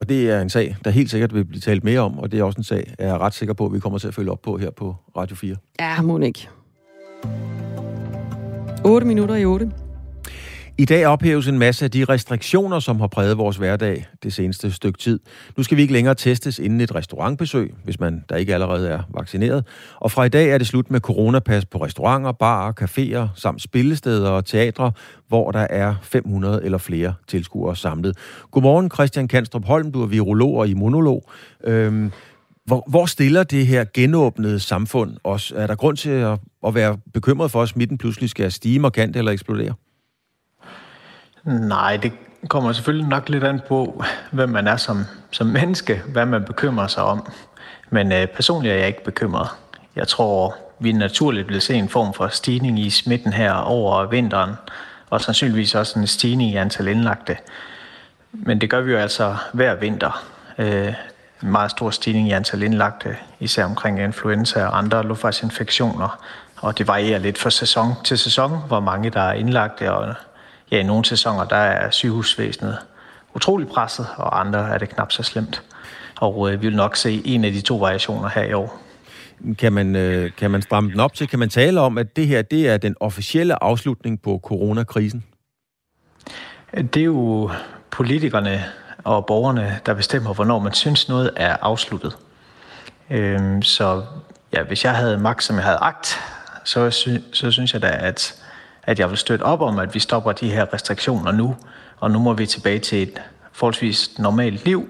[0.00, 2.40] Og det er en sag, der helt sikkert vil blive talt mere om, og det
[2.40, 4.30] er også en sag, jeg er ret sikker på, at vi kommer til at følge
[4.30, 5.56] op på her på Radio 4.
[5.80, 6.48] Ja, ikke.
[8.86, 9.70] 8 minutter i 8.
[10.78, 14.72] I dag ophæves en masse af de restriktioner, som har præget vores hverdag det seneste
[14.72, 15.20] stykke tid.
[15.56, 19.02] Nu skal vi ikke længere testes inden et restaurantbesøg, hvis man der ikke allerede er
[19.14, 19.64] vaccineret.
[20.00, 24.30] Og fra i dag er det slut med coronapas på restauranter, barer, caféer samt spillesteder
[24.30, 24.92] og teatre,
[25.28, 28.16] hvor der er 500 eller flere tilskuere samlet.
[28.50, 31.30] Godmorgen Christian Kanstrup Holm, du er virolog og immunolog.
[31.64, 32.12] Øhm,
[32.66, 35.52] hvor, hvor stiller det her genåbnede samfund os?
[35.56, 39.16] Er der grund til at, at være bekymret for, at smitten pludselig skal stige markant
[39.16, 39.74] eller eksplodere?
[41.44, 42.12] Nej, det
[42.48, 46.86] kommer selvfølgelig nok lidt an på, hvem man er som, som menneske, hvad man bekymrer
[46.86, 47.32] sig om.
[47.90, 49.48] Men øh, personligt er jeg ikke bekymret.
[49.96, 54.52] Jeg tror, vi naturligt vil se en form for stigning i smitten her over vinteren,
[55.10, 57.36] og sandsynligvis også en stigning i antal indlagte.
[58.32, 60.24] Men det gør vi jo altså hver vinter.
[60.58, 60.92] Øh,
[61.42, 66.24] en meget stor stigning i antal indlagte, især omkring influenza og andre luftvejsinfektioner.
[66.56, 69.92] Og det varierer lidt fra sæson til sæson, hvor mange der er indlagte.
[69.92, 70.14] Og
[70.70, 72.78] ja, i nogle sæsoner der er sygehusvæsenet
[73.34, 75.62] utrolig presset, og andre er det knap så slemt.
[76.20, 78.78] Og øh, vi vil nok se en af de to variationer her i år.
[79.58, 81.28] Kan man, øh, kan man stramme den op til?
[81.28, 85.24] Kan man tale om, at det her det er den officielle afslutning på coronakrisen?
[86.74, 87.50] Det er jo
[87.90, 88.64] politikerne,
[89.06, 92.16] og borgerne, der bestemmer, hvornår man synes noget er afsluttet.
[93.10, 94.02] Øhm, så
[94.52, 96.18] ja, hvis jeg havde magt, som jeg havde agt,
[96.64, 98.34] så, sy- så synes jeg da, at,
[98.82, 101.56] at jeg vil støtte op om, at vi stopper de her restriktioner nu,
[102.00, 104.88] og nu må vi tilbage til et forholdsvis normalt liv,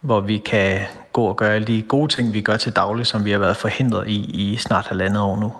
[0.00, 0.80] hvor vi kan
[1.12, 3.56] gå og gøre alle de gode ting, vi gør til daglig, som vi har været
[3.56, 5.52] forhindret i i snart halvandet år nu.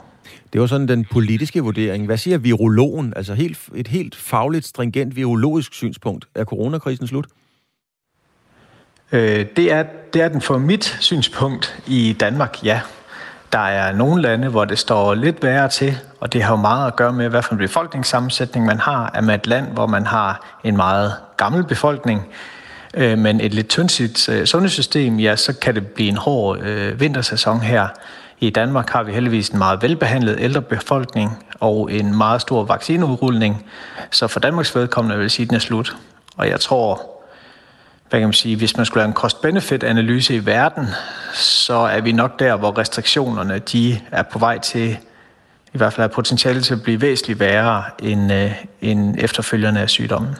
[0.52, 2.06] Det var sådan den politiske vurdering.
[2.06, 3.12] Hvad siger virologen?
[3.16, 6.24] Altså helt, et helt fagligt, stringent virologisk synspunkt.
[6.34, 7.26] Er coronakrisen slut?
[9.12, 12.80] Øh, det, er, det er den for mit synspunkt i Danmark, ja.
[13.52, 16.86] Der er nogle lande, hvor det står lidt værre til, og det har jo meget
[16.86, 19.10] at gøre med, hvad for en befolkningssammensætning man har.
[19.14, 22.28] Er man et land, hvor man har en meget gammel befolkning,
[22.94, 27.00] øh, men et lidt tyndsigt øh, sundhedssystem, ja, så kan det blive en hård øh,
[27.00, 27.88] vintersæson her.
[28.40, 33.66] I Danmark har vi heldigvis en meget velbehandlet ældre befolkning og en meget stor vaccineudrulning,
[34.10, 35.96] så for Danmarks vedkommende vil jeg sige, at den er slut.
[36.36, 37.11] Og jeg tror,
[38.12, 40.86] hvad kan man sige, hvis man skulle lave en cost-benefit-analyse i verden,
[41.34, 44.98] så er vi nok der, hvor restriktionerne de er på vej til,
[45.74, 49.90] i hvert fald er potentiale til at blive væsentligt værre end, øh, end efterfølgende af
[49.90, 50.36] sygdommen.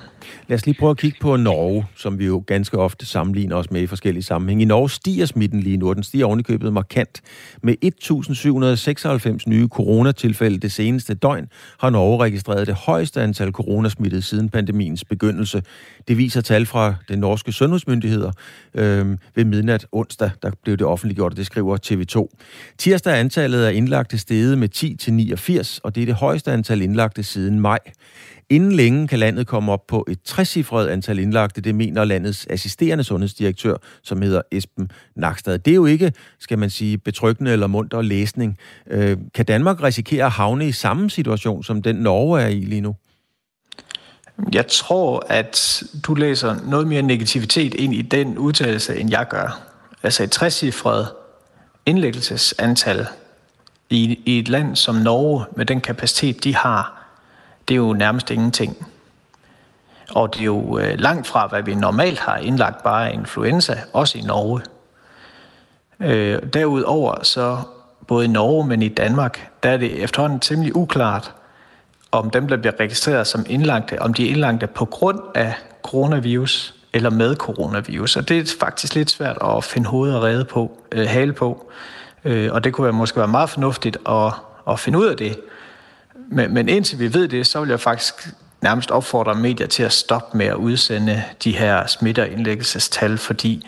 [0.48, 3.70] Lad os lige prøve at kigge på Norge, som vi jo ganske ofte sammenligner os
[3.70, 4.62] med i forskellige sammenhænge.
[4.62, 7.20] I Norge stiger smitten lige nu, og den stiger ovenikøbet markant.
[7.62, 14.48] Med 1.796 nye coronatilfælde det seneste døgn har Norge registreret det højeste antal coronasmittede siden
[14.48, 15.62] pandemiens begyndelse.
[16.08, 18.32] Det viser tal fra den norske sundhedsmyndigheder
[18.74, 22.38] øh, ved midnat onsdag, der blev det offentliggjort, og det skriver TV2.
[22.78, 26.52] Tirsdag er antallet af indlagte steget med 10 til 89, og det er det højeste
[26.52, 27.78] antal indlagte siden maj.
[28.50, 33.04] Inden længe kan landet komme op på et trecifret antal indlagte, det mener landets assisterende
[33.04, 35.58] sundhedsdirektør, som hedder Esben Nakstad.
[35.58, 38.58] Det er jo ikke, skal man sige, betryggende eller munter læsning.
[38.90, 42.80] Øh, kan Danmark risikere at havne i samme situation, som den Norge er i lige
[42.80, 42.96] nu?
[44.52, 49.62] Jeg tror, at du læser noget mere negativitet ind i den udtalelse, end jeg gør.
[50.02, 51.08] Altså et trecifret
[51.86, 53.06] indlæggelsesantal
[53.90, 57.01] i, i et land som Norge, med den kapacitet, de har,
[57.68, 58.86] det er jo nærmest ingenting.
[60.10, 64.18] Og det er jo øh, langt fra, hvad vi normalt har indlagt bare influenza, også
[64.18, 64.60] i Norge.
[66.00, 67.58] Øh, derudover så
[68.06, 71.32] både i Norge, men i Danmark, der er det efterhånden temmelig uklart,
[72.12, 76.74] om dem, der bliver registreret som indlagte, om de er indlagte på grund af coronavirus
[76.92, 78.16] eller med coronavirus.
[78.16, 81.70] Og det er faktisk lidt svært at finde hovedet og rede på, øh, hale på.
[82.24, 84.32] Øh, og det kunne måske være meget fornuftigt at,
[84.68, 85.38] at finde ud af det.
[86.32, 88.28] Men, men indtil vi ved det, så vil jeg faktisk
[88.60, 93.66] nærmest opfordre medier til at stoppe med at udsende de her smitte- og indlæggelsestal, fordi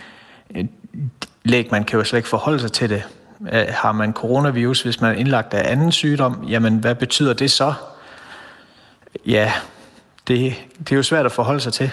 [0.57, 0.65] øh,
[1.45, 3.03] læg, man kan jo slet ikke forholde sig til det.
[3.53, 7.51] Øh, har man coronavirus, hvis man er indlagt af anden sygdom, jamen hvad betyder det
[7.51, 7.75] så?
[9.27, 9.53] Ja,
[10.29, 11.91] det, det er jo svært at forholde sig til.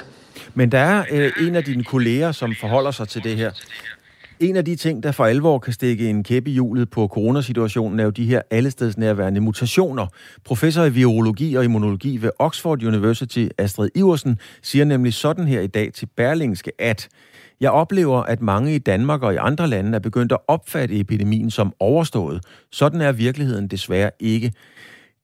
[0.53, 3.51] Men der er øh, en af dine kolleger, som forholder sig til det her.
[4.41, 7.99] En af de ting, der for alvor kan stikke en kæppe i hjulet på coronasituationen,
[7.99, 10.07] er jo de her allestedsnærværende mutationer.
[10.45, 15.67] Professor i virologi og immunologi ved Oxford University, Astrid Iversen, siger nemlig sådan her i
[15.67, 17.09] dag til Berlingske, at
[17.59, 21.51] jeg oplever, at mange i Danmark og i andre lande er begyndt at opfatte epidemien
[21.51, 22.43] som overstået.
[22.71, 24.53] Sådan er virkeligheden desværre ikke.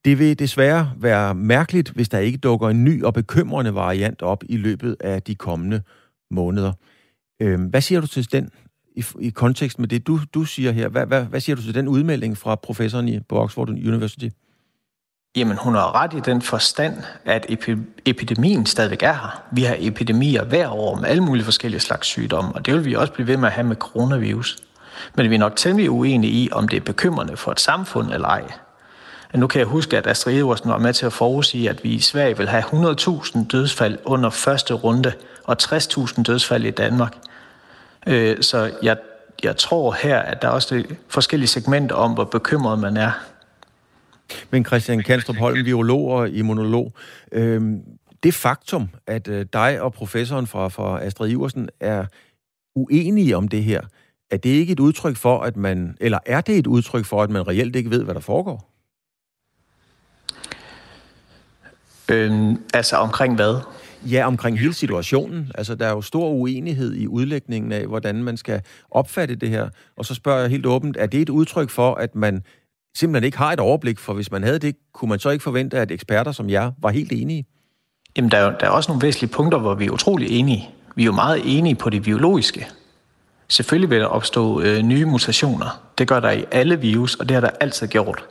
[0.06, 4.44] Det vil desværre være mærkeligt, hvis der ikke dukker en ny og bekymrende variant op
[4.50, 5.82] i løbet af de kommende
[6.32, 6.72] måneder.
[7.42, 8.50] Øhm, hvad siger du til den
[8.98, 10.88] i, i kontekst med det, du, du siger her?
[10.88, 14.28] Hvad, hvad, hvad siger du til den udmelding fra professoren i, på Oxford University?
[15.36, 16.94] Jamen, hun har ret i den forstand,
[17.26, 17.46] at
[18.06, 19.44] epidemien stadigvæk er her.
[19.52, 22.96] Vi har epidemier hver år med alle mulige forskellige slags sygdomme, og det vil vi
[22.96, 24.58] også blive ved med at have med coronavirus.
[25.16, 28.28] Men vi er nok temmelig uenige i, om det er bekymrende for et samfund eller
[28.28, 28.52] ej.
[29.36, 32.00] Nu kan jeg huske, at Astrid Eversen var med til at forudsige, at vi i
[32.00, 37.14] Sverige vil have 100.000 dødsfald under første runde og 60.000 dødsfald i Danmark.
[38.08, 38.98] Øh, så jeg,
[39.44, 43.12] jeg tror her, at der er også forskellige segmenter om, hvor bekymret man er.
[44.52, 46.94] Men Christian Kanstrup Holm, virolog og immunolog,
[47.32, 47.62] øh,
[48.24, 52.06] det faktum, at øh, dig og professoren fra, fra Astrid Iversen er
[52.76, 53.82] uenige om det her,
[54.32, 57.30] er det ikke et udtryk for, at man, eller er det et udtryk for, at
[57.30, 58.70] man reelt ikke ved, hvad der foregår?
[62.10, 63.62] Øhm, altså omkring hvad?
[64.06, 65.52] Ja, omkring hele situationen.
[65.56, 69.70] Altså, der er jo stor uenighed i udlægningen af, hvordan man skal opfatte det her.
[69.98, 72.44] Og så spørger jeg helt åbent, er det et udtryk for, at man
[72.96, 74.00] simpelthen ikke har et overblik?
[74.00, 76.90] For hvis man havde det, kunne man så ikke forvente, at eksperter som jer var
[76.90, 77.46] helt enige?
[78.18, 80.70] Jamen, der er, der er også nogle væsentlige punkter, hvor vi er utrolig enige.
[80.96, 82.68] Vi er jo meget enige på det biologiske.
[83.48, 85.82] Selvfølgelig vil der opstå øh, nye mutationer.
[85.98, 88.26] Det gør der i alle virus, og det har der altid gjort.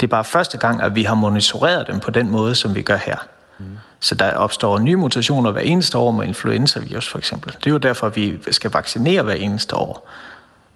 [0.00, 2.82] Det er bare første gang, at vi har monitoreret dem på den måde, som vi
[2.82, 3.16] gør her.
[3.58, 3.64] Mm.
[4.00, 7.52] Så der opstår nye mutationer hver eneste år med influenzavirus for eksempel.
[7.52, 10.08] Det er jo derfor, at vi skal vaccinere hver eneste år.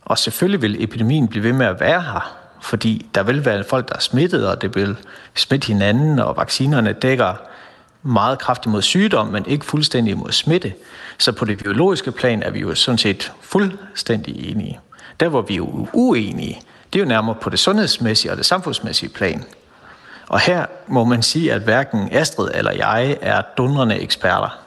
[0.03, 3.89] Og selvfølgelig vil epidemien blive ved med at være her, fordi der vil være folk,
[3.89, 4.97] der er smittet, og det vil
[5.35, 7.35] smitte hinanden, og vaccinerne dækker
[8.03, 10.73] meget kraftigt mod sygdom, men ikke fuldstændig mod smitte.
[11.19, 14.81] Så på det biologiske plan er vi jo sådan set fuldstændig enige.
[15.21, 16.61] Der, hvor vi er uenige,
[16.93, 19.45] det er jo nærmere på det sundhedsmæssige og det samfundsmæssige plan.
[20.29, 24.59] Og her må man sige, at hverken Astrid eller jeg er dundrende eksperter.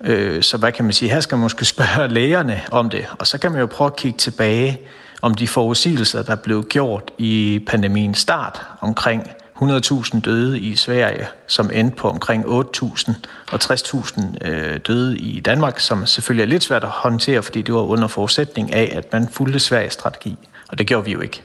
[0.00, 1.10] Øh, så hvad kan man sige?
[1.10, 3.96] Her skal man måske spørge lægerne om det, og så kan man jo prøve at
[3.96, 4.80] kigge tilbage
[5.22, 9.30] om de forudsigelser, der blev gjort i pandemiens start omkring
[9.62, 13.12] 100.000 døde i Sverige, som endte på omkring 8.000
[13.52, 17.74] og 60.000 øh, døde i Danmark, som selvfølgelig er lidt svært at håndtere, fordi det
[17.74, 20.36] var under forudsætning af, at man fulgte Sveriges strategi.
[20.68, 21.42] Og det gjorde vi jo ikke.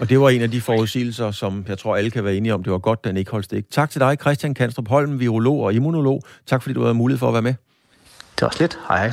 [0.00, 2.62] Og det var en af de forudsigelser, som jeg tror, alle kan være enige om.
[2.62, 3.70] Det var godt, den ikke holdt stik.
[3.70, 6.22] Tak til dig, Christian Kanstrup Holm, virolog og immunolog.
[6.46, 7.54] Tak fordi du havde mulighed for at være med.
[8.34, 8.78] Det var også lidt.
[8.88, 9.12] Hej.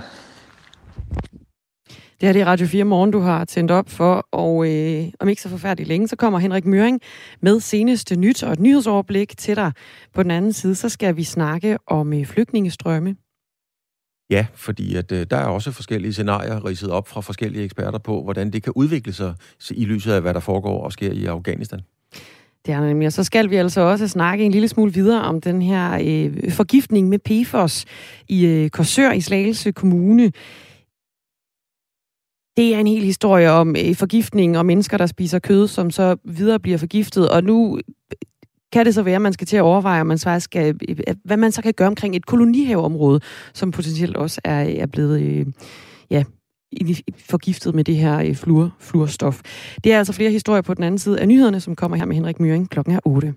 [2.21, 5.41] Det er det Radio 4 Morgen, du har tændt op for, og øh, om ikke
[5.41, 7.01] så forfærdeligt længe, så kommer Henrik Møring
[7.41, 9.71] med seneste nyt og et nyhedsoverblik til dig.
[10.13, 13.15] På den anden side, så skal vi snakke om øh, flygtningestrømme.
[14.29, 18.23] Ja, fordi at, øh, der er også forskellige scenarier ridset op fra forskellige eksperter på,
[18.23, 19.33] hvordan det kan udvikle sig
[19.71, 21.79] i lyset af, hvad der foregår og sker i Afghanistan.
[22.65, 23.05] Det er nemlig.
[23.05, 26.51] Og så skal vi altså også snakke en lille smule videre om den her øh,
[26.51, 27.85] forgiftning med PFOS
[28.29, 30.31] i øh, Korsør i Slagelse Kommune.
[32.57, 36.15] Det er en hel historie om øh, forgiftning og mennesker, der spiser kød, som så
[36.23, 37.29] videre bliver forgiftet.
[37.29, 37.79] Og nu
[38.73, 40.97] kan det så være, at man skal til at overveje, om man så skal, øh,
[41.07, 43.19] øh, hvad man så kan gøre omkring et kolonihaveområde,
[43.53, 45.45] som potentielt også er, er blevet øh,
[46.11, 46.23] ja,
[47.17, 49.41] forgiftet med det her øh, fluor, fluorstof.
[49.83, 52.15] Det er altså flere historier på den anden side af nyhederne, som kommer her med
[52.15, 53.33] Henrik Møring klokken er 8.